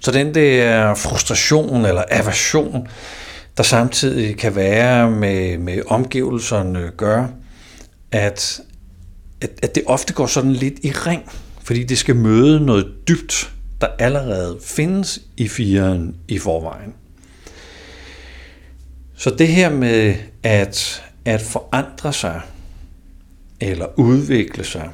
Så 0.01 0.13
den 0.13 0.35
der 0.35 0.95
frustration 0.95 1.85
eller 1.85 2.03
aversion, 2.11 2.89
der 3.57 3.63
samtidig 3.63 4.37
kan 4.37 4.57
være 4.57 5.11
med, 5.11 5.59
med 5.59 5.83
omgivelserne, 5.87 6.91
gør, 6.97 7.27
at, 8.13 8.61
at, 9.41 9.51
at 9.63 9.75
det 9.75 9.83
ofte 9.87 10.13
går 10.13 10.27
sådan 10.27 10.53
lidt 10.53 10.75
i 10.83 10.91
ring, 10.91 11.23
fordi 11.63 11.85
det 11.85 11.99
skal 11.99 12.17
møde 12.17 12.61
noget 12.61 12.93
dybt, 13.09 13.53
der 13.81 13.87
allerede 13.99 14.59
findes 14.63 15.21
i 15.37 15.49
firen 15.49 16.17
i 16.29 16.39
forvejen. 16.39 16.95
Så 19.17 19.31
det 19.31 19.49
her 19.49 19.71
med 19.71 20.15
at, 20.43 21.05
at 21.25 21.41
forandre 21.43 22.13
sig, 22.13 22.41
eller 23.61 23.87
udvikle 23.99 24.65
sig, 24.65 24.91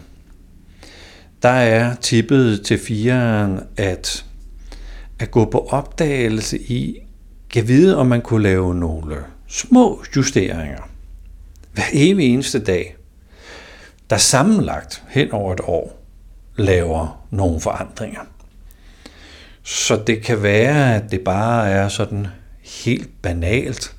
der 1.42 1.48
er 1.48 1.94
tippet 1.94 2.62
til 2.64 2.78
fireren 2.78 3.60
at, 3.76 4.24
at 5.18 5.30
gå 5.30 5.44
på 5.44 5.58
opdagelse 5.58 6.58
i, 6.58 7.01
kan 7.52 7.68
vide, 7.68 7.96
om 7.96 8.06
man 8.06 8.22
kunne 8.22 8.42
lave 8.42 8.74
nogle 8.74 9.16
små 9.48 10.04
justeringer 10.16 10.88
hver 11.72 11.84
evig 11.92 12.26
eneste 12.26 12.64
dag, 12.64 12.96
der 14.10 14.16
sammenlagt 14.16 15.02
hen 15.08 15.32
over 15.32 15.52
et 15.52 15.60
år 15.60 16.04
laver 16.56 17.26
nogle 17.30 17.60
forandringer. 17.60 18.20
Så 19.62 20.02
det 20.06 20.22
kan 20.22 20.42
være, 20.42 20.96
at 20.96 21.10
det 21.10 21.20
bare 21.20 21.70
er 21.70 21.88
sådan 21.88 22.26
helt 22.82 23.22
banalt 23.22 23.96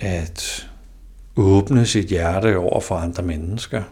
at 0.00 0.68
åbne 1.36 1.86
sit 1.86 2.06
hjerte 2.06 2.58
over 2.58 2.80
for 2.80 2.94
andre 2.94 3.22
mennesker. 3.22 3.82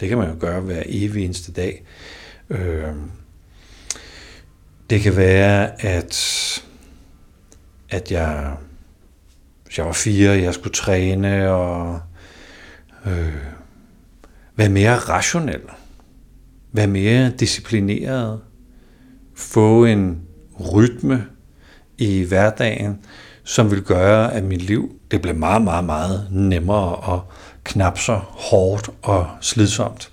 Det 0.00 0.08
kan 0.08 0.18
man 0.18 0.28
jo 0.28 0.36
gøre 0.40 0.60
hver 0.60 0.82
evig 0.86 1.24
eneste 1.24 1.52
dag. 1.52 1.84
Øhm, 2.50 3.10
det 4.90 5.00
kan 5.00 5.16
være, 5.16 5.82
at, 5.82 6.14
at 7.90 8.12
jeg, 8.12 8.54
jeg 9.76 9.86
var 9.86 9.92
fire, 9.92 10.30
jeg 10.30 10.54
skulle 10.54 10.74
træne 10.74 11.50
og 11.50 12.00
øh, 13.06 13.34
være 14.56 14.68
mere 14.68 14.94
rationel, 14.94 15.60
være 16.72 16.86
mere 16.86 17.30
disciplineret, 17.30 18.40
få 19.34 19.84
en 19.84 20.22
rytme 20.74 21.26
i 21.98 22.22
hverdagen, 22.22 22.98
som 23.44 23.70
vil 23.70 23.82
gøre, 23.82 24.34
at 24.34 24.44
mit 24.44 24.62
liv 24.62 25.00
det 25.10 25.22
blev 25.22 25.34
meget, 25.34 25.62
meget, 25.62 25.84
meget 25.84 26.28
nemmere 26.30 26.96
og 26.96 27.22
knap 27.64 27.98
så 27.98 28.20
hårdt 28.24 28.90
og 29.02 29.30
slidsomt. 29.40 30.10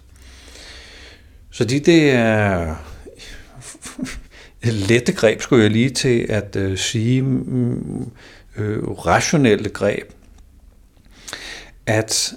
Så 1.52 1.66
det, 1.66 1.86
det 1.86 2.12
er 2.12 2.76
lette 4.74 5.14
greb, 5.14 5.42
skulle 5.42 5.64
jeg 5.64 5.72
lige 5.72 5.90
til 5.90 6.26
at 6.30 6.56
øh, 6.56 6.78
sige, 6.78 7.22
mm, 7.22 8.12
øh, 8.58 8.84
rationelle 8.90 9.70
greb, 9.70 10.12
at, 11.86 12.34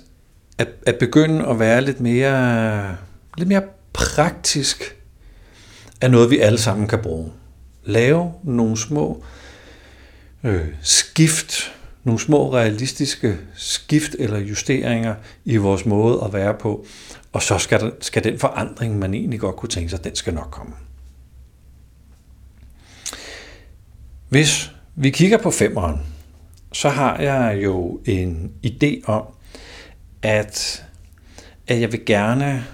at, 0.59 0.69
at 0.87 0.97
begynde 0.99 1.47
at 1.47 1.59
være 1.59 1.81
lidt 1.81 2.01
mere, 2.01 2.97
lidt 3.39 3.49
mere 3.49 3.63
praktisk 3.93 4.97
er 6.01 6.09
noget, 6.09 6.31
vi 6.31 6.39
alle 6.39 6.59
sammen 6.59 6.89
kan 6.89 6.99
bruge. 7.03 7.33
Lave 7.85 8.33
nogle 8.45 8.77
små 8.77 9.25
øh, 10.45 10.67
skift, 10.83 11.75
nogle 12.05 12.21
små 12.21 12.55
realistiske 12.55 13.37
skift 13.55 14.17
eller 14.19 14.39
justeringer 14.39 15.15
i 15.45 15.57
vores 15.57 15.87
måde 15.87 16.23
at 16.25 16.33
være 16.33 16.55
på, 16.55 16.87
og 17.33 17.43
så 17.43 17.59
skal, 17.59 17.81
der, 17.81 17.91
skal 18.01 18.25
den 18.25 18.39
forandring, 18.39 18.99
man 18.99 19.15
egentlig 19.15 19.41
godt 19.41 19.57
kunne 19.57 19.69
tænke 19.69 19.91
sig, 19.91 20.05
den 20.05 20.15
skal 20.15 20.35
nok 20.35 20.49
komme. 20.51 20.73
Hvis 24.29 24.73
vi 24.97 25.11
kigger 25.11 25.39
på 25.39 25.51
femeren, 25.51 26.01
så 26.73 26.89
har 26.89 27.19
jeg 27.19 27.59
jo 27.65 28.01
en 28.05 28.53
idé 28.67 29.05
om, 29.05 29.25
at, 30.23 30.87
at 31.69 31.81
jeg 31.81 31.93
vil 31.93 32.05
gerne 32.05 32.67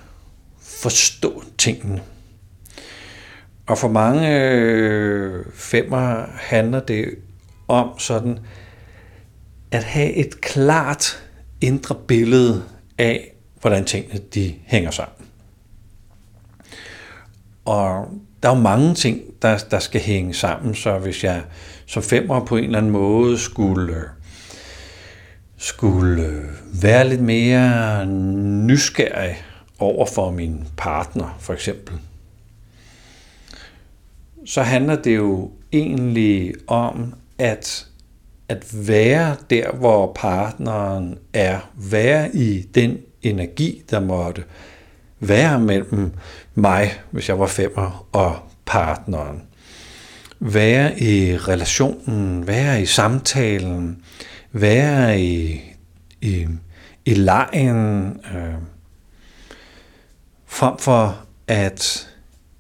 forstå 0.61 1.43
tingene. 1.59 2.03
Og 3.67 3.79
for 3.79 3.89
mange 3.89 4.41
øh, 4.41 5.45
femmer 5.55 6.27
handler 6.33 6.81
det 6.81 7.15
om 7.69 7.99
sådan 7.99 8.39
at 9.71 9.85
have 9.85 10.13
et 10.13 10.41
klart 10.41 11.23
indre 11.61 11.95
billede 12.09 12.65
af, 12.99 13.35
hvordan 13.61 13.85
tingene 13.85 14.21
de 14.35 14.55
hænger 14.65 14.91
sammen. 14.91 15.29
Og 17.65 18.09
der 18.45 18.51
er 18.51 18.55
jo 18.55 18.63
mange 18.63 18.95
ting, 18.95 19.21
der, 19.43 19.59
der 19.71 19.79
skal 19.79 20.01
hænge 20.01 20.35
sammen, 20.35 20.75
så 20.75 20.99
hvis 20.99 21.25
jeg 21.25 21.43
som 21.87 22.03
femmer 22.03 22.45
på 22.45 22.57
en 22.57 22.65
eller 22.65 22.79
anden 22.79 22.93
måde 22.93 23.39
skulle, 23.39 24.03
skulle 25.57 26.43
være 26.83 27.09
lidt 27.09 27.21
mere 27.21 28.07
nysgerrig 28.07 29.43
over 29.79 30.07
for 30.07 30.31
min 30.31 30.69
partner, 30.77 31.37
for 31.41 31.53
eksempel, 31.53 31.95
så 34.47 34.63
handler 34.63 34.97
det 34.97 35.17
jo 35.17 35.51
egentlig 35.73 36.55
om 36.67 37.15
at, 37.39 37.87
at 38.49 38.89
være 38.89 39.37
der, 39.51 39.73
hvor 39.73 40.13
partneren 40.17 41.19
er. 41.33 41.71
Være 41.75 42.37
i 42.37 42.63
den 42.75 42.99
energi, 43.23 43.83
der 43.91 44.01
måtte 44.01 44.45
være 45.29 45.61
mellem 45.61 46.13
mig, 46.55 46.93
hvis 47.11 47.29
jeg 47.29 47.39
var 47.39 47.47
femmer, 47.47 48.07
og 48.13 48.39
partneren. 48.67 49.43
Være 50.41 51.01
i 51.01 51.37
relationen, 51.37 52.47
være 52.47 52.83
i 52.83 52.87
samtalen, 52.87 54.03
være 54.53 55.21
i, 55.21 55.61
i, 56.21 56.47
i 57.05 57.15
lejen, 57.15 58.21
øh, 58.35 58.55
frem 60.47 60.79
for 60.79 61.17
at 61.49 62.09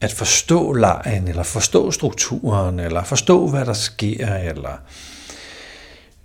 at 0.04 0.12
forstå 0.12 0.72
lejen, 0.72 1.28
eller 1.28 1.42
forstå 1.42 1.90
strukturen, 1.90 2.80
eller 2.80 3.04
forstå, 3.04 3.48
hvad 3.48 3.64
der 3.64 3.72
sker, 3.72 4.34
eller 4.34 4.76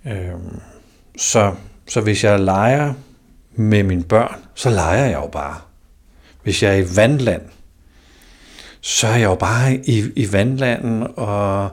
øh, 0.06 0.32
så, 1.16 1.54
så 1.88 2.00
hvis 2.00 2.24
jeg 2.24 2.40
leger 2.40 2.94
med 3.52 3.82
mine 3.82 4.02
børn, 4.02 4.36
så 4.54 4.70
leger 4.70 5.04
jeg 5.04 5.14
jo 5.14 5.26
bare. 5.26 5.60
Hvis 6.42 6.62
jeg 6.62 6.72
er 6.72 6.82
i 6.82 6.96
vandland, 6.96 7.42
så 8.80 9.06
er 9.06 9.16
jeg 9.16 9.24
jo 9.24 9.34
bare 9.34 9.74
i, 9.76 10.04
i 10.16 10.32
vandlanden 10.32 11.06
og 11.16 11.70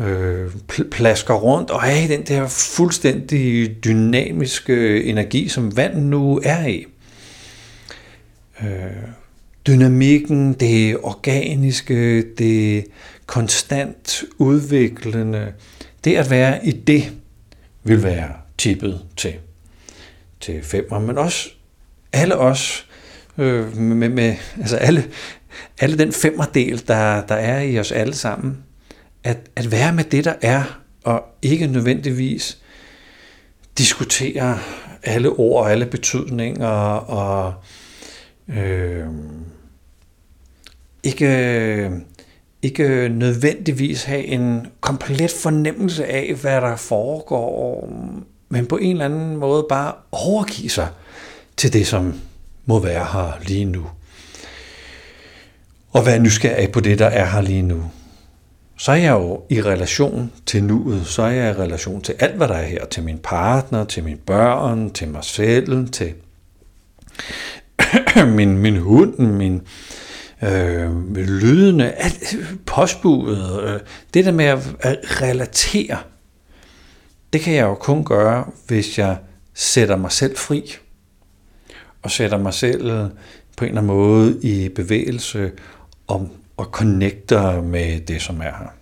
øh, 0.00 0.50
plasker 0.90 1.34
rundt 1.34 1.70
og 1.70 1.80
er 1.84 2.04
i 2.04 2.06
den 2.06 2.22
der 2.22 2.48
fuldstændig 2.48 3.76
dynamiske 3.84 5.04
energi, 5.04 5.48
som 5.48 5.76
vand 5.76 6.04
nu 6.04 6.40
er 6.44 6.66
i. 6.66 6.86
Øh, 8.62 8.68
dynamikken, 9.66 10.52
det 10.52 10.96
organiske, 11.02 12.22
det 12.38 12.84
konstant 13.26 14.24
udviklende, 14.38 15.52
det 16.04 16.16
at 16.16 16.30
være 16.30 16.66
i 16.66 16.70
det, 16.70 17.12
vil 17.84 18.02
være 18.02 18.32
tippet 18.58 19.00
til, 19.16 19.34
til 20.40 20.62
femmer, 20.62 20.98
men 20.98 21.18
også 21.18 21.50
alle 22.12 22.36
os, 22.36 22.86
øh, 23.38 23.76
med, 23.76 24.08
med, 24.08 24.34
altså 24.58 24.76
alle, 24.76 25.04
alle 25.80 25.98
den 25.98 26.12
femmerdel, 26.12 26.88
der, 26.88 27.26
der 27.26 27.34
er 27.34 27.60
i 27.60 27.78
os 27.78 27.92
alle 27.92 28.14
sammen, 28.14 28.58
at, 29.24 29.38
at 29.56 29.72
være 29.72 29.92
med 29.92 30.04
det, 30.04 30.24
der 30.24 30.34
er, 30.42 30.80
og 31.04 31.22
ikke 31.42 31.66
nødvendigvis 31.66 32.58
diskutere 33.78 34.58
alle 35.02 35.28
ord 35.28 35.62
og 35.64 35.72
alle 35.72 35.86
betydninger 35.86 36.66
og 36.96 37.54
øh, 38.48 39.06
ikke, 41.02 41.90
ikke 42.62 43.08
nødvendigvis 43.08 44.04
have 44.04 44.24
en 44.24 44.66
komplet 44.80 45.30
fornemmelse 45.30 46.06
af, 46.06 46.34
hvad 46.34 46.60
der 46.60 46.76
foregår, 46.76 47.88
men 48.48 48.66
på 48.66 48.76
en 48.76 48.90
eller 48.90 49.04
anden 49.04 49.36
måde 49.36 49.66
bare 49.68 49.92
overgive 50.12 50.70
sig 50.70 50.88
til 51.56 51.72
det, 51.72 51.86
som 51.86 52.14
må 52.66 52.78
være 52.78 53.06
her 53.12 53.32
lige 53.46 53.64
nu. 53.64 53.86
Og 55.90 56.06
være 56.06 56.18
nysgerrig 56.18 56.72
på 56.72 56.80
det, 56.80 56.98
der 56.98 57.06
er 57.06 57.24
her 57.24 57.40
lige 57.40 57.62
nu. 57.62 57.90
Så 58.78 58.92
er 58.92 58.96
jeg 58.96 59.12
jo 59.12 59.42
i 59.50 59.62
relation 59.62 60.32
til 60.46 60.64
nuet, 60.64 61.06
så 61.06 61.22
er 61.22 61.30
jeg 61.30 61.50
i 61.50 61.62
relation 61.62 62.02
til 62.02 62.14
alt, 62.18 62.34
hvad 62.34 62.48
der 62.48 62.54
er 62.54 62.66
her, 62.66 62.84
til 62.86 63.02
min 63.02 63.18
partner, 63.18 63.84
til 63.84 64.04
mine 64.04 64.18
børn, 64.26 64.90
til 64.90 65.08
mig 65.08 65.24
selv, 65.24 65.88
til 65.88 66.14
min, 68.36 68.58
min 68.58 68.76
hund, 68.76 69.18
min, 69.18 69.62
øh, 70.42 71.16
lydende, 71.16 71.92
alt, 71.92 72.36
postbudet, 72.66 73.62
øh, 73.62 73.80
det 74.14 74.24
der 74.24 74.32
med 74.32 74.44
at, 74.44 74.58
at 74.80 74.98
relatere, 75.22 75.98
det 77.32 77.40
kan 77.40 77.54
jeg 77.54 77.62
jo 77.62 77.74
kun 77.74 78.04
gøre, 78.04 78.44
hvis 78.66 78.98
jeg 78.98 79.16
sætter 79.54 79.96
mig 79.96 80.12
selv 80.12 80.36
fri, 80.36 80.76
og 82.04 82.10
sætter 82.10 82.38
mig 82.38 82.54
selv 82.54 83.10
på 83.56 83.64
en 83.64 83.68
eller 83.68 83.80
anden 83.80 83.86
måde 83.86 84.40
i 84.42 84.68
bevægelse 84.68 85.52
og, 86.06 86.28
og 86.56 86.64
connecter 86.64 87.62
med 87.62 88.00
det, 88.00 88.22
som 88.22 88.40
er 88.40 88.42
her. 88.42 88.74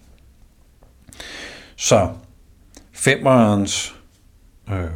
Så 1.76 2.08
femmerens 2.92 3.94
øh, 4.70 4.90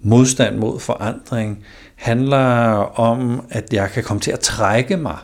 modstand 0.00 0.56
mod 0.56 0.80
forandring 0.80 1.64
handler 1.94 2.38
om, 3.00 3.46
at 3.50 3.72
jeg 3.72 3.90
kan 3.90 4.04
komme 4.04 4.20
til 4.20 4.30
at 4.30 4.40
trække 4.40 4.96
mig 4.96 5.18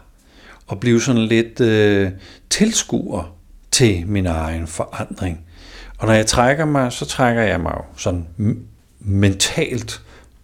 og 0.67 0.81
blive 0.81 1.01
sådan 1.01 1.23
lidt 1.23 1.61
øh, 1.61 2.11
tilskuer 2.51 3.37
til 3.71 4.07
min 4.07 4.27
egen 4.27 4.67
forandring. 4.67 5.41
Og 5.99 6.07
når 6.07 6.15
jeg 6.15 6.27
trækker 6.27 6.65
mig, 6.65 6.93
så 6.93 7.05
trækker 7.05 7.43
jeg 7.43 7.61
mig 7.61 7.73
jo 7.77 7.85
sådan 7.97 8.27
mentalt 9.01 10.03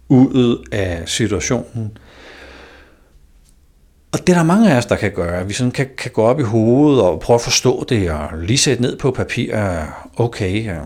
ud 0.09 0.67
af 0.71 1.09
situationen, 1.09 1.97
og 4.11 4.27
det 4.27 4.33
er 4.33 4.37
der 4.37 4.43
mange 4.43 4.71
af 4.71 4.77
os, 4.77 4.85
der 4.85 4.95
kan 4.95 5.11
gøre. 5.11 5.47
Vi 5.47 5.53
sådan 5.53 5.71
kan, 5.71 5.87
kan 5.97 6.11
gå 6.11 6.21
op 6.21 6.39
i 6.39 6.43
hovedet 6.43 7.01
og 7.01 7.19
prøve 7.19 7.35
at 7.35 7.41
forstå 7.41 7.85
det, 7.89 8.11
og 8.11 8.29
lige 8.37 8.57
sætte 8.57 8.81
ned 8.81 8.97
på 8.97 9.11
papir, 9.11 9.55
okay, 10.17 10.71
øh, 10.71 10.77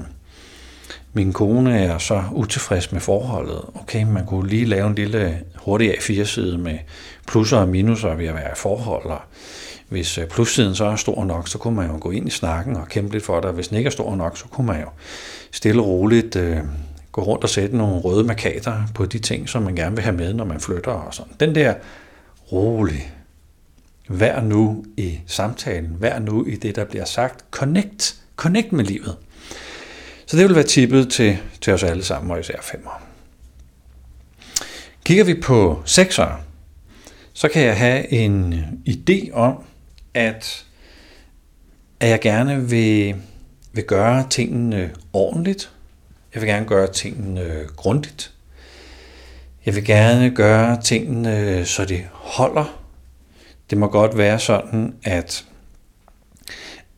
min 1.13 1.34
kone 1.34 1.79
er 1.79 1.97
så 1.97 2.23
utilfreds 2.32 2.91
med 2.91 3.01
forholdet. 3.01 3.62
Okay, 3.75 4.03
man 4.03 4.25
kunne 4.25 4.49
lige 4.49 4.65
lave 4.65 4.88
en 4.88 4.95
lille 4.95 5.39
hurtig 5.55 5.91
A4-side 5.91 6.58
med 6.58 6.77
plusser 7.27 7.58
og 7.58 7.67
minuser 7.67 8.15
ved 8.15 8.25
at 8.25 8.36
være 8.36 8.51
i 8.51 8.55
forhold. 8.58 9.05
Og 9.05 9.21
hvis 9.89 10.17
øh, 10.17 10.27
plussiden 10.27 10.75
så 10.75 10.86
er 10.86 10.95
stor 10.95 11.25
nok, 11.25 11.47
så 11.47 11.58
kunne 11.58 11.75
man 11.75 11.88
jo 11.88 11.97
gå 12.01 12.12
ind 12.12 12.27
i 12.27 12.32
snakken 12.32 12.75
og 12.75 12.88
kæmpe 12.88 13.13
lidt 13.13 13.25
for 13.25 13.36
det. 13.36 13.45
Og 13.45 13.53
hvis 13.53 13.67
den 13.67 13.77
ikke 13.77 13.88
er 13.88 13.91
stor 13.91 14.15
nok, 14.15 14.38
så 14.38 14.45
kunne 14.45 14.67
man 14.67 14.82
jo 14.82 14.88
stille 15.51 15.82
og 15.82 15.88
roligt 15.88 16.36
øh, 16.36 16.58
gå 17.19 17.25
rundt 17.25 17.43
og 17.43 17.49
sætte 17.49 17.77
nogle 17.77 18.01
røde 18.01 18.23
markader 18.23 18.84
på 18.95 19.05
de 19.05 19.19
ting, 19.19 19.49
som 19.49 19.63
man 19.63 19.75
gerne 19.75 19.95
vil 19.95 20.03
have 20.03 20.15
med, 20.15 20.34
når 20.34 20.45
man 20.45 20.60
flytter 20.60 20.91
og 20.91 21.13
sådan. 21.13 21.34
Den 21.39 21.55
der 21.55 21.73
rolig, 22.51 23.13
vær 24.10 24.41
nu 24.41 24.86
i 24.97 25.19
samtalen, 25.27 25.97
vær 25.99 26.19
nu 26.19 26.45
i 26.45 26.55
det, 26.55 26.75
der 26.75 26.86
bliver 26.86 27.05
sagt. 27.05 27.45
Connect, 27.51 28.15
connect 28.36 28.71
med 28.71 28.86
livet. 28.86 29.17
Så 30.25 30.38
det 30.38 30.47
vil 30.47 30.55
være 30.55 30.63
tippet 30.63 31.10
til, 31.10 31.38
til 31.62 31.73
os 31.73 31.84
alle 31.84 32.03
sammen, 32.03 32.32
og 32.32 32.39
især 32.39 32.62
femmer. 32.62 33.01
Kigger 35.03 35.23
vi 35.23 35.41
på 35.41 35.82
sekser, 35.86 36.43
så 37.34 37.47
kan 37.47 37.62
jeg 37.62 37.77
have 37.77 38.13
en 38.13 38.63
idé 38.89 39.34
om, 39.34 39.63
at, 40.13 40.65
at 41.99 42.10
jeg 42.10 42.19
gerne 42.21 42.69
vil, 42.69 43.15
vil 43.73 43.84
gøre 43.84 44.27
tingene 44.29 44.91
ordentligt. 45.13 45.71
Jeg 46.33 46.41
vil 46.41 46.49
gerne 46.49 46.65
gøre 46.65 46.87
tingene 46.87 47.41
øh, 47.41 47.67
grundigt. 47.75 48.33
Jeg 49.65 49.75
vil 49.75 49.85
gerne 49.85 50.31
gøre 50.31 50.81
tingene, 50.81 51.39
øh, 51.39 51.65
så 51.65 51.85
det 51.85 52.05
holder. 52.11 52.79
Det 53.69 53.77
må 53.77 53.87
godt 53.87 54.17
være 54.17 54.39
sådan, 54.39 54.95
at, 55.03 55.45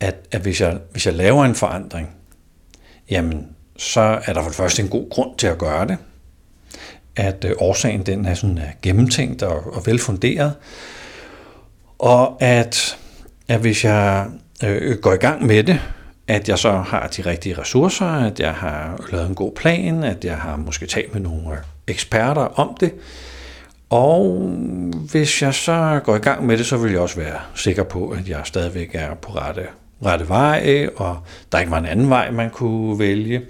at, 0.00 0.14
at 0.32 0.40
hvis, 0.40 0.60
jeg, 0.60 0.78
hvis 0.90 1.06
jeg 1.06 1.14
laver 1.14 1.44
en 1.44 1.54
forandring, 1.54 2.10
jamen 3.10 3.48
så 3.76 4.20
er 4.24 4.32
der 4.32 4.42
for 4.42 4.48
det 4.48 4.56
første 4.56 4.82
en 4.82 4.88
god 4.88 5.10
grund 5.10 5.38
til 5.38 5.46
at 5.46 5.58
gøre 5.58 5.86
det. 5.86 5.96
At 7.16 7.44
øh, 7.44 7.52
årsagen 7.58 8.06
den 8.06 8.24
er 8.24 8.34
sådan 8.34 8.58
er 8.58 8.70
gennemtænkt 8.82 9.42
og, 9.42 9.76
og 9.76 9.86
velfunderet. 9.86 10.54
Og 11.98 12.42
at, 12.42 12.98
at 13.48 13.60
hvis 13.60 13.84
jeg 13.84 14.26
øh, 14.64 14.98
går 14.98 15.12
i 15.12 15.16
gang 15.16 15.46
med 15.46 15.64
det, 15.64 15.80
at 16.32 16.48
jeg 16.48 16.58
så 16.58 16.72
har 16.72 17.06
de 17.06 17.22
rigtige 17.22 17.58
ressourcer, 17.58 18.06
at 18.06 18.40
jeg 18.40 18.54
har 18.54 19.04
lavet 19.12 19.28
en 19.28 19.34
god 19.34 19.52
plan, 19.52 20.04
at 20.04 20.24
jeg 20.24 20.36
har 20.36 20.56
måske 20.56 20.86
talt 20.86 21.12
med 21.12 21.20
nogle 21.22 21.58
eksperter 21.86 22.42
om 22.42 22.76
det. 22.80 22.94
Og 23.90 24.50
hvis 25.10 25.42
jeg 25.42 25.54
så 25.54 26.00
går 26.04 26.16
i 26.16 26.18
gang 26.18 26.46
med 26.46 26.58
det, 26.58 26.66
så 26.66 26.76
vil 26.76 26.92
jeg 26.92 27.00
også 27.00 27.16
være 27.16 27.38
sikker 27.54 27.82
på, 27.82 28.08
at 28.08 28.28
jeg 28.28 28.40
stadigvæk 28.44 28.90
er 28.94 29.14
på 29.14 29.32
rette 29.32 29.66
rette 30.04 30.28
vej, 30.28 30.88
og 30.96 31.18
der 31.52 31.58
ikke 31.58 31.70
var 31.70 31.78
en 31.78 31.86
anden 31.86 32.10
vej, 32.10 32.30
man 32.30 32.50
kunne 32.50 32.98
vælge. 32.98 33.42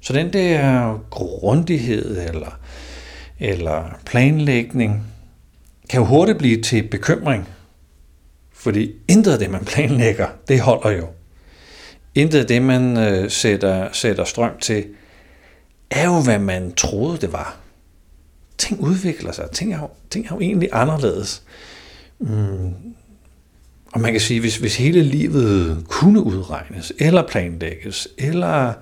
Så 0.00 0.12
den 0.12 0.32
der 0.32 0.98
grundighed 1.10 2.28
eller, 2.28 2.58
eller 3.40 3.98
planlægning 4.06 5.06
kan 5.90 6.00
jo 6.00 6.06
hurtigt 6.06 6.38
blive 6.38 6.62
til 6.62 6.82
bekymring. 6.82 7.48
Fordi 8.52 8.92
intet 9.08 9.32
af 9.32 9.38
det, 9.38 9.50
man 9.50 9.64
planlægger, 9.64 10.26
det 10.48 10.60
holder 10.60 10.90
jo. 10.90 11.06
Intet 12.16 12.38
af 12.38 12.46
det, 12.46 12.62
man 12.62 12.96
øh, 12.96 13.30
sætter, 13.30 13.88
sætter 13.92 14.24
strøm 14.24 14.58
til, 14.60 14.84
er 15.90 16.04
jo, 16.04 16.20
hvad 16.20 16.38
man 16.38 16.74
troede, 16.74 17.18
det 17.18 17.32
var. 17.32 17.56
Ting 18.58 18.80
udvikler 18.80 19.32
sig. 19.32 19.50
Ting 19.50 19.74
er 19.74 19.78
jo, 19.78 19.88
ting 20.10 20.26
er 20.26 20.34
jo 20.34 20.40
egentlig 20.40 20.68
anderledes. 20.72 21.42
Mm, 22.18 22.74
og 23.92 24.00
man 24.00 24.12
kan 24.12 24.20
sige, 24.20 24.40
hvis, 24.40 24.56
hvis 24.56 24.76
hele 24.76 25.02
livet 25.02 25.84
kunne 25.88 26.22
udregnes, 26.22 26.92
eller 26.98 27.26
planlægges, 27.26 28.08
eller 28.18 28.72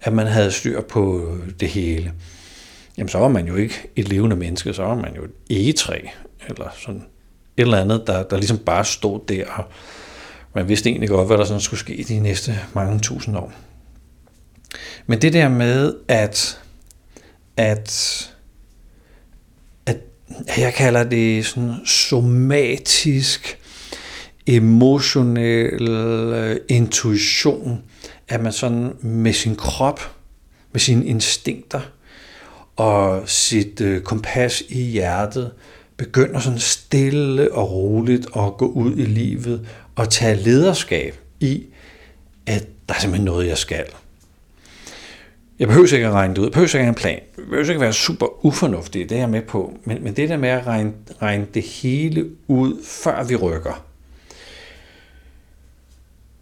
at 0.00 0.12
man 0.12 0.26
havde 0.26 0.50
styr 0.50 0.80
på 0.80 1.32
det 1.60 1.68
hele, 1.68 2.12
jamen 2.98 3.08
så 3.08 3.18
var 3.18 3.28
man 3.28 3.46
jo 3.46 3.56
ikke 3.56 3.74
et 3.96 4.08
levende 4.08 4.36
menneske, 4.36 4.74
så 4.74 4.82
var 4.82 4.94
man 4.94 5.14
jo 5.16 5.24
et 5.24 5.30
egetræ, 5.50 6.00
eller 6.48 6.68
sådan 6.78 7.02
et 7.56 7.62
eller 7.62 7.80
andet, 7.80 8.06
der, 8.06 8.22
der 8.22 8.36
ligesom 8.36 8.58
bare 8.58 8.84
stod 8.84 9.20
der, 9.28 9.46
og 9.46 9.64
man 10.58 10.68
vidste 10.68 10.90
egentlig 10.90 11.08
godt, 11.08 11.26
hvad 11.26 11.38
der 11.38 11.44
sådan 11.44 11.60
skulle 11.60 11.80
ske 11.80 12.04
de 12.08 12.20
næste 12.20 12.58
mange 12.74 12.98
tusind 12.98 13.36
år. 13.36 13.52
Men 15.06 15.22
det 15.22 15.32
der 15.32 15.48
med, 15.48 15.94
at, 16.08 16.60
at, 17.56 18.30
at 19.86 19.96
jeg 20.58 20.74
kalder 20.74 21.04
det 21.04 21.46
sådan 21.46 21.74
somatisk 21.86 23.58
emotionel 24.46 25.88
øh, 25.88 26.56
intuition, 26.68 27.82
at 28.28 28.42
man 28.42 28.52
sådan 28.52 28.92
med 29.00 29.32
sin 29.32 29.56
krop, 29.56 30.00
med 30.72 30.80
sine 30.80 31.06
instinkter 31.06 31.80
og 32.76 33.28
sit 33.28 33.80
øh, 33.80 34.02
kompas 34.02 34.62
i 34.68 34.82
hjertet, 34.82 35.50
begynder 35.96 36.40
sådan 36.40 36.58
stille 36.58 37.52
og 37.52 37.70
roligt 37.72 38.26
at 38.36 38.56
gå 38.56 38.66
ud 38.66 38.96
i 38.96 39.04
livet 39.04 39.68
at 39.98 40.08
tage 40.08 40.36
lederskab 40.36 41.14
i, 41.40 41.66
at 42.46 42.66
der 42.88 42.94
er 42.94 42.98
simpelthen 42.98 43.24
noget, 43.24 43.46
jeg 43.46 43.58
skal. 43.58 43.84
Jeg 45.58 45.68
behøver 45.68 45.94
ikke 45.94 46.06
at 46.06 46.12
regne 46.12 46.34
det 46.34 46.38
ud, 46.38 46.44
jeg 46.44 46.52
behøver 46.52 46.66
ikke 46.66 46.78
at 46.78 46.84
have 46.84 46.88
en 46.88 46.94
plan, 46.94 47.20
jeg 47.36 47.44
behøver 47.44 47.60
ikke 47.60 47.74
at 47.74 47.80
være 47.80 47.92
super 47.92 48.46
ufornuftig, 48.46 49.08
det 49.08 49.14
er 49.14 49.18
jeg 49.20 49.30
med 49.30 49.42
på, 49.42 49.78
men, 49.84 50.04
men 50.04 50.16
det 50.16 50.28
der 50.28 50.36
med 50.36 50.48
at 50.48 50.66
regne, 50.66 50.92
regne 51.22 51.46
det 51.54 51.62
hele 51.62 52.30
ud, 52.48 52.84
før 52.84 53.24
vi 53.24 53.36
rykker, 53.36 53.88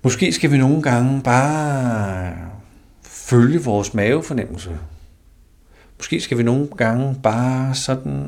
Måske 0.07 0.33
skal 0.33 0.53
vi 0.53 0.59
nogle 0.59 0.83
gange 0.83 1.23
bare 1.23 2.37
følge 3.03 3.65
vores 3.65 3.95
mavefornemmelse. 3.95 4.79
Måske 5.97 6.21
skal 6.21 6.39
vi 6.39 6.43
nogle 6.43 6.69
gange 6.77 7.21
bare 7.23 7.75
sådan 7.75 8.27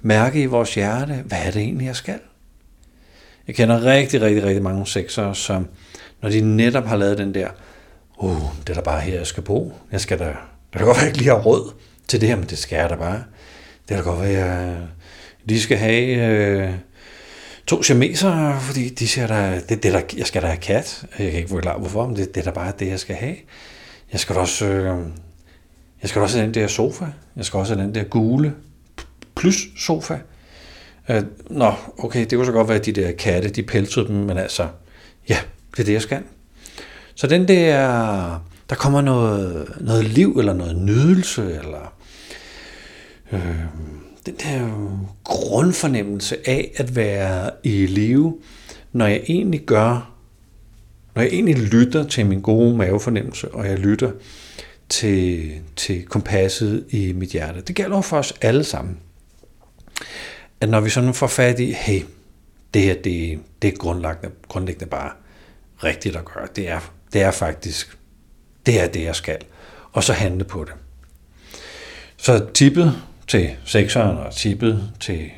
mærke 0.00 0.42
i 0.42 0.46
vores 0.46 0.74
hjerte, 0.74 1.14
hvad 1.26 1.38
er 1.38 1.50
det 1.50 1.62
egentlig, 1.62 1.86
jeg 1.86 1.96
skal? 1.96 2.18
Jeg 3.46 3.54
kender 3.54 3.84
rigtig, 3.84 4.20
rigtig, 4.20 4.44
rigtig 4.44 4.62
mange 4.62 4.86
sexere, 4.86 5.34
som 5.34 5.68
når 6.22 6.28
de 6.28 6.40
netop 6.40 6.86
har 6.86 6.96
lavet 6.96 7.18
den 7.18 7.34
der, 7.34 7.48
uh, 8.18 8.42
det 8.60 8.70
er 8.70 8.74
da 8.74 8.80
bare 8.80 9.00
her, 9.00 9.14
jeg 9.14 9.26
skal 9.26 9.42
bo. 9.42 9.72
Jeg 9.92 10.00
skal 10.00 10.18
da, 10.18 10.24
det 10.24 10.34
kan 10.76 10.86
godt 10.86 10.96
være, 10.96 11.02
jeg 11.02 11.08
ikke 11.08 11.18
lige 11.18 11.30
har 11.30 11.42
råd 11.42 11.72
til 12.08 12.20
det 12.20 12.28
her, 12.28 12.36
men 12.36 12.46
det 12.46 12.58
skal 12.58 12.76
jeg 12.76 12.90
da 12.90 12.96
bare. 12.96 13.24
Det 13.88 13.96
kan 13.96 14.04
godt 14.04 14.20
være, 14.20 14.46
jeg 14.46 14.76
lige 15.44 15.60
skal 15.60 15.78
have 15.78 16.26
øh, 16.26 16.70
to 17.66 17.82
chameser, 17.82 18.58
fordi 18.60 18.88
de 18.88 19.08
siger, 19.08 19.26
der, 19.26 19.60
det, 19.60 19.82
det 19.82 19.92
der, 19.92 20.00
jeg 20.16 20.26
skal 20.26 20.42
da 20.42 20.46
have 20.46 20.60
kat. 20.60 21.04
Jeg 21.18 21.30
kan 21.30 21.38
ikke 21.38 21.48
forklare 21.48 21.78
hvorfor, 21.78 22.06
men 22.06 22.16
det, 22.16 22.34
det 22.34 22.40
er 22.40 22.44
da 22.44 22.50
bare 22.50 22.72
det, 22.78 22.88
jeg 22.88 23.00
skal 23.00 23.16
have. 23.16 23.36
Jeg 24.12 24.20
skal 24.20 24.36
også, 24.36 24.66
øh, 24.66 25.06
jeg 26.02 26.08
skal 26.10 26.22
også 26.22 26.36
have 26.38 26.46
den 26.46 26.54
der 26.54 26.66
sofa. 26.66 27.04
Jeg 27.36 27.44
skal 27.44 27.58
også 27.58 27.74
have 27.74 27.86
den 27.86 27.94
der 27.94 28.04
gule 28.04 28.54
plus 29.36 29.68
sofa. 29.78 30.18
Øh, 31.12 31.22
nå, 31.50 31.72
okay, 31.98 32.20
det 32.20 32.32
kunne 32.32 32.46
så 32.46 32.52
godt 32.52 32.68
være, 32.68 32.78
at 32.78 32.86
de 32.86 32.92
der 32.92 33.12
katte, 33.12 33.48
de 33.48 33.62
pelsede 33.62 34.06
dem, 34.06 34.16
men 34.16 34.38
altså, 34.38 34.68
ja, 35.28 35.38
det 35.70 35.80
er 35.80 35.84
det, 35.84 35.92
jeg 35.92 36.02
skal. 36.02 36.22
Så 37.14 37.26
den 37.26 37.48
der, 37.48 37.78
der 38.70 38.76
kommer 38.76 39.00
noget, 39.00 39.68
noget 39.80 40.04
liv, 40.04 40.36
eller 40.38 40.52
noget 40.52 40.76
nydelse, 40.76 41.42
eller 41.42 41.94
øh, 43.32 43.40
den 44.26 44.34
der 44.34 44.88
grundfornemmelse 45.24 46.36
af 46.48 46.72
at 46.76 46.96
være 46.96 47.50
i 47.62 47.86
live, 47.86 48.38
når 48.92 49.06
jeg 49.06 49.22
egentlig 49.26 49.60
gør, 49.60 50.12
når 51.14 51.22
jeg 51.22 51.30
egentlig 51.32 51.58
lytter 51.58 52.08
til 52.08 52.26
min 52.26 52.40
gode 52.40 52.76
mavefornemmelse, 52.76 53.48
og 53.48 53.66
jeg 53.66 53.78
lytter 53.78 54.10
til, 54.88 55.52
til 55.76 56.04
kompasset 56.04 56.84
i 56.90 57.12
mit 57.12 57.28
hjerte. 57.28 57.60
Det 57.60 57.76
gælder 57.76 58.00
for 58.00 58.16
os 58.18 58.34
alle 58.40 58.64
sammen. 58.64 58.98
At 60.62 60.68
når 60.68 60.80
vi 60.80 60.90
sådan 60.90 61.14
får 61.14 61.26
fat 61.26 61.60
i, 61.60 61.72
hey, 61.72 62.02
det 62.74 62.82
her, 62.82 62.94
det, 62.94 63.40
det 63.62 63.68
er 63.72 63.76
grundlæggende, 63.76 64.30
grundlæggende 64.48 64.86
bare 64.86 65.10
rigtigt 65.84 66.16
at 66.16 66.24
gøre. 66.24 66.48
Det 66.56 66.68
er, 66.68 66.92
det 67.12 67.22
er 67.22 67.30
faktisk, 67.30 67.98
det 68.66 68.80
er 68.80 68.86
det, 68.86 69.02
jeg 69.02 69.16
skal. 69.16 69.38
Og 69.92 70.04
så 70.04 70.12
handle 70.12 70.44
på 70.44 70.64
det. 70.64 70.72
Så 72.16 72.46
tippet 72.54 73.02
til 73.28 73.50
sekseren 73.64 74.18
og 74.18 74.34
tippet 74.34 74.92
til 75.00 75.30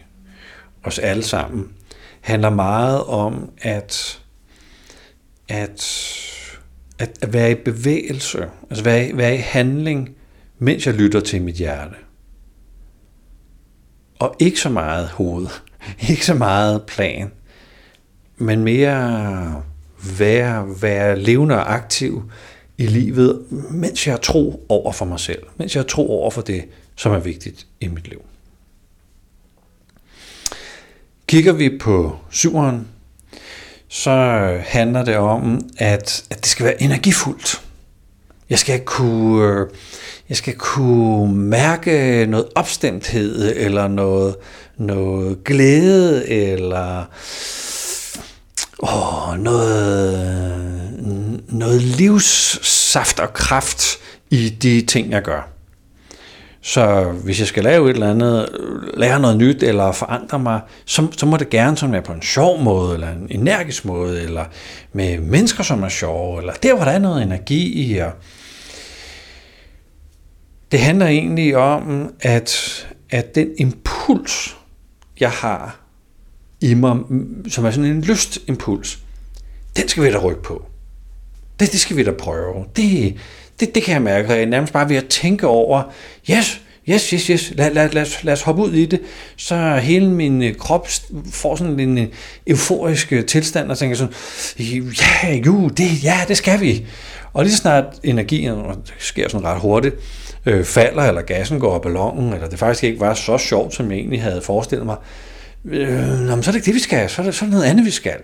os 0.83 0.99
alle 0.99 1.23
sammen, 1.23 1.73
handler 2.21 2.51
meget 2.51 3.05
om 3.05 3.51
at, 3.59 4.21
at, 5.49 5.85
at, 6.99 7.19
at 7.23 7.33
være 7.33 7.51
i 7.51 7.55
bevægelse, 7.55 8.51
altså 8.71 8.85
være, 8.85 9.17
være 9.17 9.35
i 9.35 9.39
handling, 9.39 10.17
mens 10.59 10.87
jeg 10.87 10.95
lytter 10.95 11.21
til 11.21 11.43
mit 11.43 11.55
hjerte. 11.55 11.95
Og 14.19 14.37
ikke 14.39 14.61
så 14.61 14.69
meget 14.69 15.09
hoved, 15.09 15.47
ikke 16.11 16.27
så 16.27 16.35
meget 16.35 16.83
plan, 16.83 17.31
men 18.37 18.65
mere 18.65 19.63
være, 20.19 20.83
være 20.83 21.19
levende 21.19 21.55
og 21.55 21.75
aktiv 21.75 22.31
i 22.79 22.87
livet, 22.87 23.45
mens 23.71 24.07
jeg 24.07 24.23
tror 24.23 24.61
over 24.69 24.93
for 24.93 25.05
mig 25.05 25.21
selv, 25.21 25.43
mens 25.57 25.77
jeg 25.77 25.87
tror 25.87 26.09
over 26.09 26.31
for 26.31 26.43
det, 26.43 26.65
som 26.97 27.13
er 27.13 27.19
vigtigt 27.19 27.67
i 27.81 27.89
mit 27.89 28.09
liv. 28.09 28.23
Kigger 31.27 31.53
vi 31.53 31.79
på 31.79 32.19
syveren, 32.31 32.89
så 33.89 34.11
handler 34.67 35.05
det 35.05 35.17
om, 35.17 35.61
at, 35.79 36.25
at 36.31 36.37
det 36.37 36.47
skal 36.47 36.67
være 36.67 36.83
energifuldt. 36.83 37.64
Jeg 38.51 38.59
skal 38.59 38.81
kunne, 38.81 39.49
øh, 39.49 39.67
jeg 40.29 40.37
skal 40.37 40.55
kunne 40.55 41.37
mærke 41.37 42.27
noget 42.27 42.49
opstemthed, 42.55 43.57
eller 43.57 43.89
noget, 43.89 44.37
noget 44.77 45.45
glæde, 45.45 46.29
eller 46.29 47.05
åh, 48.83 49.39
noget, 49.39 50.15
øh, 50.15 51.59
noget 51.59 51.83
livssaft 51.83 53.21
og 53.21 53.33
kraft 53.33 53.99
i 54.31 54.49
de 54.49 54.83
ting, 54.87 55.11
jeg 55.11 55.23
gør. 55.23 55.54
Så 56.67 57.13
hvis 57.25 57.41
jeg 57.41 57.49
skal 57.49 57.65
lave 57.65 57.91
et 57.91 57.95
eller 57.95 58.11
andet, 58.11 58.49
lære 58.95 59.21
noget 59.21 59.37
nyt 59.37 59.63
eller 59.63 59.93
forandre 59.93 60.39
mig, 60.39 60.61
så, 60.85 61.07
så 61.17 61.27
må 61.27 61.37
det 61.37 61.51
gerne 61.51 61.77
sådan 61.77 61.93
være 61.93 62.03
på 62.03 62.13
en 62.13 62.23
sjov 62.23 62.63
måde, 62.63 62.95
eller 62.95 63.09
en 63.09 63.27
energisk 63.31 63.85
måde, 63.85 64.23
eller 64.23 64.45
med 64.93 65.21
mennesker, 65.21 65.63
som 65.63 65.83
er 65.83 65.89
sjove, 65.89 66.41
eller 66.41 66.53
der, 66.53 66.75
hvor 66.75 66.85
der 66.85 66.93
er 66.93 66.99
noget 66.99 67.23
energi 67.23 67.73
i. 67.73 67.99
Og 67.99 68.13
det 70.73 70.81
handler 70.81 71.07
egentlig 71.07 71.57
om, 71.57 72.15
at, 72.21 72.87
at 73.11 73.35
den 73.35 73.49
impuls, 73.59 74.57
jeg 75.21 75.31
har 75.31 75.81
i 76.61 76.75
mig, 76.75 76.97
som 77.49 77.65
er 77.65 77.71
sådan 77.71 77.91
en 77.91 78.01
lystimpuls, 78.01 78.99
den 79.77 79.89
skal 79.89 80.03
vi 80.03 80.11
da 80.11 80.19
rykke 80.19 80.43
på. 80.43 80.67
Det, 81.61 81.73
det 81.73 81.81
skal 81.81 81.97
vi 81.97 82.05
da 82.05 82.11
prøve. 82.11 82.65
Det, 82.77 83.17
det, 83.61 83.75
det 83.75 83.83
kan 83.83 83.95
jeg 83.95 84.03
mærke, 84.03 84.47
nærmest 84.47 84.73
bare 84.73 84.89
ved 84.89 84.97
at 84.97 85.07
tænke 85.09 85.47
over, 85.47 85.83
yes, 86.31 86.61
yes, 86.89 87.11
yes, 87.11 87.27
yes, 87.27 87.53
lad, 87.57 87.71
lad, 87.71 87.89
lad, 87.89 88.07
lad 88.23 88.33
os 88.33 88.43
hoppe 88.43 88.63
ud 88.63 88.73
i 88.73 88.87
det, 88.87 89.01
så 89.37 89.77
hele 89.77 90.11
min 90.11 90.43
øh, 90.43 90.55
krop 90.55 90.89
får 91.31 91.57
sådan 91.57 91.81
en 91.81 91.99
øh, 91.99 92.07
euforisk 92.47 93.13
øh, 93.13 93.25
tilstand, 93.25 93.71
og 93.71 93.79
tænker 93.79 93.97
sådan, 93.97 94.15
ja, 94.79 95.35
jo, 95.47 95.69
det, 95.69 96.05
ja, 96.05 96.21
det 96.29 96.37
skal 96.37 96.61
vi. 96.61 96.87
Og 97.33 97.45
lige 97.45 97.57
snart 97.57 97.85
energien, 98.03 98.53
og 98.53 98.75
det 98.75 98.95
sker 98.99 99.29
sådan 99.29 99.47
ret 99.47 99.61
hurtigt, 99.61 99.95
øh, 100.47 100.65
falder, 100.65 101.03
eller 101.03 101.23
gassen 101.23 101.61
går 101.61 101.75
af 101.75 101.83
ballonen, 101.83 102.33
eller 102.33 102.49
det 102.49 102.59
faktisk 102.59 102.85
ikke 102.85 103.01
var 103.01 103.15
så 103.15 103.39
sjovt, 103.39 103.75
som 103.75 103.91
jeg 103.91 103.99
egentlig 103.99 104.23
havde 104.23 104.43
forestillet 104.43 104.87
mig, 104.87 104.97
øh, 105.65 105.99
så 106.29 106.33
er 106.33 106.37
det 106.37 106.55
ikke 106.55 106.67
det, 106.67 106.75
vi 106.75 106.81
skal, 106.81 107.11
så 107.11 107.23
er 107.23 107.27
det, 107.27 107.35
så 107.35 107.45
er 107.45 107.47
det 107.47 107.55
noget 107.55 107.71
andet, 107.71 107.87
vi 107.87 107.91
skal. 107.91 108.17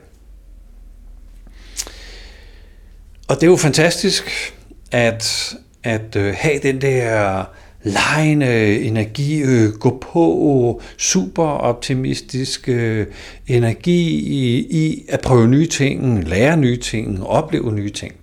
Og 3.28 3.36
det 3.36 3.42
er 3.42 3.46
jo 3.46 3.56
fantastisk, 3.56 4.54
at, 4.93 5.55
at 5.82 6.16
øh, 6.16 6.34
have 6.38 6.59
den 6.59 6.80
der 6.80 7.45
lejende 7.82 8.80
energi, 8.80 9.41
øh, 9.43 9.72
gå 9.72 9.99
på, 10.12 10.82
super 10.97 11.45
optimistisk 11.45 12.68
øh, 12.68 13.07
energi 13.47 14.18
i, 14.18 14.66
i 14.70 15.05
at 15.09 15.20
prøve 15.20 15.49
nye 15.49 15.66
ting, 15.66 16.28
lære 16.28 16.57
nye 16.57 16.76
ting, 16.76 17.26
opleve 17.26 17.72
nye 17.72 17.91
ting. 17.91 18.14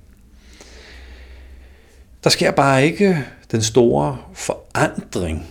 Der 2.24 2.30
sker 2.30 2.52
bare 2.52 2.86
ikke 2.86 3.26
den 3.52 3.62
store 3.62 4.18
forandring 4.34 5.46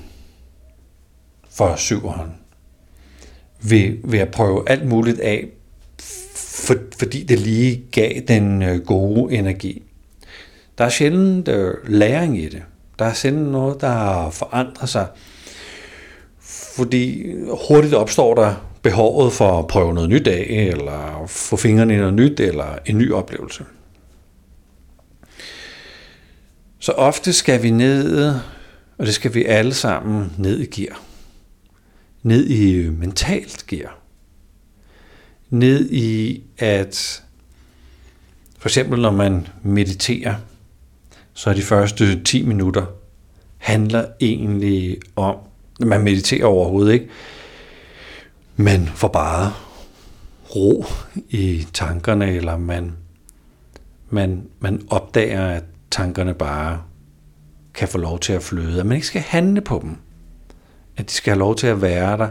for 1.50 1.76
syveren 1.76 2.30
ved, 3.62 3.96
ved 4.04 4.18
at 4.18 4.30
prøve 4.30 4.68
alt 4.68 4.86
muligt 4.86 5.20
af, 5.20 5.46
for, 6.34 6.74
fordi 6.98 7.22
det 7.22 7.38
lige 7.38 7.82
gav 7.92 8.20
den 8.28 8.62
øh, 8.62 8.86
gode 8.86 9.34
energi. 9.34 9.82
Der 10.78 10.84
er 10.84 10.88
sjældent 10.88 11.48
øh, 11.48 11.74
læring 11.88 12.38
i 12.38 12.48
det. 12.48 12.62
Der 12.98 13.04
er 13.04 13.14
sjældent 13.14 13.50
noget, 13.50 13.80
der 13.80 14.30
forandrer 14.30 14.86
sig. 14.86 15.06
Fordi 16.76 17.32
hurtigt 17.68 17.94
opstår 17.94 18.34
der 18.34 18.54
behovet 18.82 19.32
for 19.32 19.58
at 19.58 19.66
prøve 19.66 19.94
noget 19.94 20.10
nyt 20.10 20.26
af, 20.26 20.46
eller 20.72 21.26
få 21.26 21.56
fingrene 21.56 21.94
i 21.94 21.96
noget 21.96 22.14
nyt, 22.14 22.40
eller 22.40 22.78
en 22.86 22.98
ny 22.98 23.12
oplevelse. 23.12 23.64
Så 26.78 26.92
ofte 26.92 27.32
skal 27.32 27.62
vi 27.62 27.70
ned, 27.70 28.34
og 28.98 29.06
det 29.06 29.14
skal 29.14 29.34
vi 29.34 29.44
alle 29.44 29.74
sammen 29.74 30.32
ned 30.38 30.60
i 30.60 30.66
gear. 30.66 31.00
Ned 32.22 32.46
i 32.46 32.90
mentalt 32.90 33.66
gear. 33.66 33.98
Ned 35.50 35.90
i 35.90 36.42
at, 36.58 37.22
for 38.58 38.68
eksempel 38.68 39.00
når 39.00 39.10
man 39.10 39.46
mediterer, 39.62 40.34
så 41.36 41.52
de 41.52 41.62
første 41.62 42.22
10 42.22 42.42
minutter 42.42 42.86
handler 43.58 44.04
egentlig 44.20 44.98
om, 45.16 45.36
man 45.80 46.00
mediterer 46.00 46.46
overhovedet 46.46 46.92
ikke, 46.92 47.08
man 48.56 48.86
får 48.86 49.08
bare 49.08 49.52
ro 50.56 50.84
i 51.28 51.66
tankerne, 51.72 52.34
eller 52.34 52.56
man, 52.56 52.92
man, 54.10 54.42
man 54.60 54.86
opdager, 54.90 55.46
at 55.46 55.64
tankerne 55.90 56.34
bare 56.34 56.82
kan 57.74 57.88
få 57.88 57.98
lov 57.98 58.18
til 58.18 58.32
at 58.32 58.42
flyde, 58.42 58.80
at 58.80 58.86
man 58.86 58.94
ikke 58.94 59.06
skal 59.06 59.22
handle 59.22 59.60
på 59.60 59.78
dem, 59.82 59.96
at 60.96 61.08
de 61.08 61.14
skal 61.14 61.30
have 61.30 61.38
lov 61.38 61.56
til 61.56 61.66
at 61.66 61.82
være 61.82 62.18
der. 62.18 62.28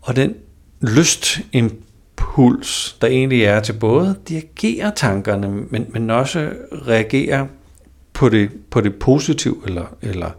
Og 0.00 0.16
den 0.16 0.34
lystimpuls, 0.80 2.96
der 3.00 3.06
egentlig 3.06 3.44
er 3.44 3.60
til 3.60 3.72
både 3.72 4.10
at 4.10 4.28
dirigere 4.28 4.92
tankerne, 4.96 5.50
men, 5.50 5.86
men 5.90 6.10
også 6.10 6.52
reagere 6.88 7.48
på 8.14 8.28
det, 8.28 8.50
på 8.70 8.80
det 8.80 8.98
positive, 8.98 9.62
eller, 9.66 9.86
eller 10.02 10.30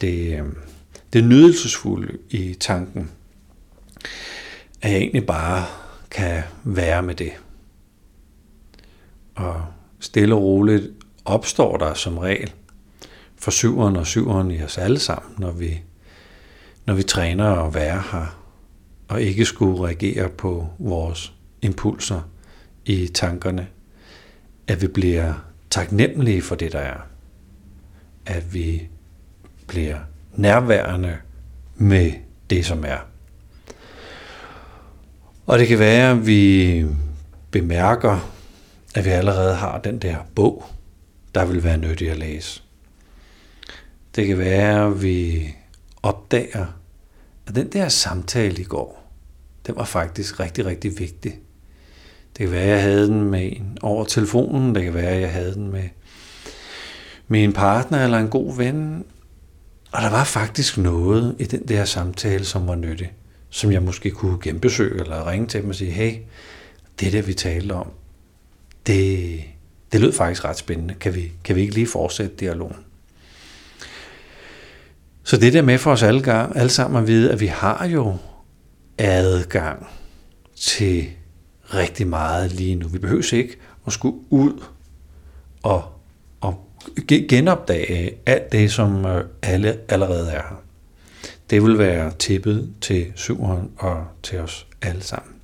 det, 0.00 0.38
øhm, 0.38 0.56
det 1.12 1.24
nydelsesfulde 1.24 2.18
i 2.30 2.54
tanken, 2.60 3.10
at 4.82 4.90
jeg 4.90 4.98
egentlig 4.98 5.26
bare 5.26 5.64
kan 6.10 6.42
være 6.64 7.02
med 7.02 7.14
det. 7.14 7.32
Og 9.34 9.64
stille 10.00 10.34
og 10.34 10.42
roligt 10.42 10.90
opstår 11.24 11.76
der 11.76 11.94
som 11.94 12.18
regel 12.18 12.52
for 13.36 13.50
syveren 13.50 13.96
og 13.96 14.06
syveren 14.06 14.50
i 14.50 14.62
os 14.62 14.78
alle 14.78 14.98
sammen, 14.98 15.34
når 15.38 15.50
vi, 15.50 15.82
når 16.86 16.94
vi 16.94 17.02
træner 17.02 17.44
at 17.44 17.74
være 17.74 18.02
her, 18.12 18.40
og 19.08 19.22
ikke 19.22 19.44
skulle 19.44 19.86
reagere 19.86 20.28
på 20.28 20.68
vores 20.78 21.32
impulser 21.62 22.20
i 22.84 23.06
tankerne, 23.06 23.66
at 24.66 24.82
vi 24.82 24.86
bliver 24.86 25.34
taknemmelige 25.74 26.42
for 26.42 26.54
det, 26.54 26.72
der 26.72 26.78
er. 26.78 27.00
At 28.26 28.54
vi 28.54 28.88
bliver 29.66 29.98
nærværende 30.32 31.16
med 31.76 32.12
det, 32.50 32.66
som 32.66 32.84
er. 32.84 32.98
Og 35.46 35.58
det 35.58 35.68
kan 35.68 35.78
være, 35.78 36.10
at 36.10 36.26
vi 36.26 36.86
bemærker, 37.50 38.32
at 38.94 39.04
vi 39.04 39.10
allerede 39.10 39.54
har 39.54 39.78
den 39.78 39.98
der 39.98 40.16
bog, 40.34 40.64
der 41.34 41.44
vil 41.44 41.64
være 41.64 41.78
nyttig 41.78 42.10
at 42.10 42.18
læse. 42.18 42.62
Det 44.16 44.26
kan 44.26 44.38
være, 44.38 44.86
at 44.86 45.02
vi 45.02 45.48
opdager, 46.02 46.66
at 47.46 47.54
den 47.54 47.72
der 47.72 47.88
samtale 47.88 48.60
i 48.60 48.64
går, 48.64 49.12
den 49.66 49.76
var 49.76 49.84
faktisk 49.84 50.40
rigtig, 50.40 50.66
rigtig 50.66 50.98
vigtig. 50.98 51.38
Det 52.38 52.46
kan 52.46 52.50
være, 52.50 52.62
at 52.62 52.68
jeg 52.68 52.82
havde 52.82 53.06
den 53.06 53.22
med 53.30 53.52
en 53.52 53.78
over 53.82 54.04
telefonen. 54.04 54.74
Det 54.74 54.84
kan 54.84 54.94
være, 54.94 55.10
at 55.10 55.20
jeg 55.20 55.32
havde 55.32 55.54
den 55.54 55.72
med, 55.72 55.88
med 57.28 57.44
en 57.44 57.52
partner 57.52 58.04
eller 58.04 58.18
en 58.18 58.28
god 58.28 58.56
ven. 58.56 59.04
Og 59.92 60.02
der 60.02 60.10
var 60.10 60.24
faktisk 60.24 60.78
noget 60.78 61.36
i 61.38 61.44
den 61.44 61.68
der 61.68 61.84
samtale, 61.84 62.44
som 62.44 62.66
var 62.66 62.74
nyttig. 62.74 63.12
Som 63.50 63.72
jeg 63.72 63.82
måske 63.82 64.10
kunne 64.10 64.38
genbesøge 64.42 65.00
eller 65.00 65.30
ringe 65.30 65.46
til 65.46 65.62
dem 65.62 65.68
og 65.68 65.74
sige, 65.74 65.90
hey, 65.90 66.14
det 67.00 67.12
der 67.12 67.22
vi 67.22 67.34
talte 67.34 67.72
om, 67.72 67.90
det, 68.86 69.40
det 69.92 70.00
lød 70.00 70.12
faktisk 70.12 70.44
ret 70.44 70.58
spændende. 70.58 70.94
Kan 70.94 71.14
vi, 71.14 71.32
kan 71.44 71.56
vi 71.56 71.60
ikke 71.60 71.74
lige 71.74 71.86
fortsætte 71.86 72.36
dialogen? 72.36 72.76
Så 75.24 75.36
det 75.36 75.52
der 75.52 75.62
med 75.62 75.78
for 75.78 75.92
os 75.92 76.02
alle, 76.02 76.56
alle 76.56 76.70
sammen 76.70 77.02
at 77.02 77.08
vide, 77.08 77.32
at 77.32 77.40
vi 77.40 77.46
har 77.46 77.86
jo 77.86 78.16
adgang 78.98 79.86
til 80.56 81.10
rigtig 81.76 82.06
meget 82.06 82.52
lige 82.52 82.74
nu. 82.74 82.88
Vi 82.88 82.98
behøver 82.98 83.34
ikke 83.34 83.56
at 83.86 83.92
skulle 83.92 84.16
ud 84.30 84.62
og, 85.62 85.84
og 86.40 86.68
genopdage 87.28 88.14
alt 88.26 88.52
det, 88.52 88.72
som 88.72 89.06
øh, 89.06 89.24
alle 89.42 89.78
allerede 89.88 90.30
er 90.30 90.42
her. 90.42 90.62
Det 91.50 91.62
vil 91.62 91.78
være 91.78 92.12
tippet 92.18 92.70
til 92.80 93.12
syveren 93.14 93.70
og 93.76 94.04
til 94.22 94.38
os 94.38 94.66
alle 94.82 95.02
sammen. 95.02 95.34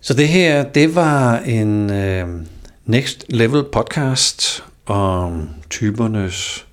Så 0.00 0.14
det 0.14 0.28
her, 0.28 0.62
det 0.62 0.94
var 0.94 1.38
en 1.38 1.90
øh, 1.90 2.28
Next 2.84 3.24
Level 3.28 3.64
podcast 3.72 4.64
om 4.86 5.48
typernes 5.70 6.66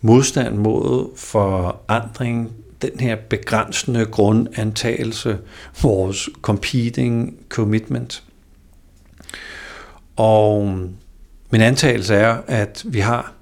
modstand 0.00 0.56
mod 0.56 1.16
forandring, 1.16 2.52
den 2.82 3.00
her 3.00 3.16
begrænsende 3.16 4.04
grundantagelse, 4.04 5.38
vores 5.82 6.28
competing 6.42 7.34
commitment. 7.48 8.22
Og 10.16 10.66
mm, 10.66 10.94
min 11.50 11.60
antagelse 11.60 12.14
er, 12.14 12.40
at 12.46 12.84
vi 12.86 13.00
har 13.00 13.32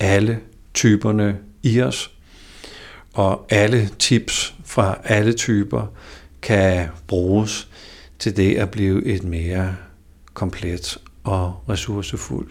alle 0.00 0.40
typerne 0.74 1.38
i 1.62 1.80
os, 1.80 2.10
og 3.14 3.46
alle 3.50 3.90
tips 3.98 4.54
fra 4.64 4.98
alle 5.04 5.32
typer 5.32 5.86
kan 6.42 6.88
bruges 7.06 7.68
til 8.18 8.36
det 8.36 8.56
at 8.56 8.70
blive 8.70 9.04
et 9.04 9.24
mere 9.24 9.76
komplet 10.34 10.98
og 11.24 11.64
ressourcefuldt 11.68 12.50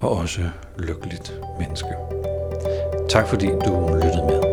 og 0.00 0.16
også 0.16 0.50
lykkeligt 0.78 1.40
menneske. 1.58 1.88
Tak 3.08 3.28
fordi 3.28 3.46
du 3.46 4.00
lyttede 4.02 4.26
med. 4.26 4.49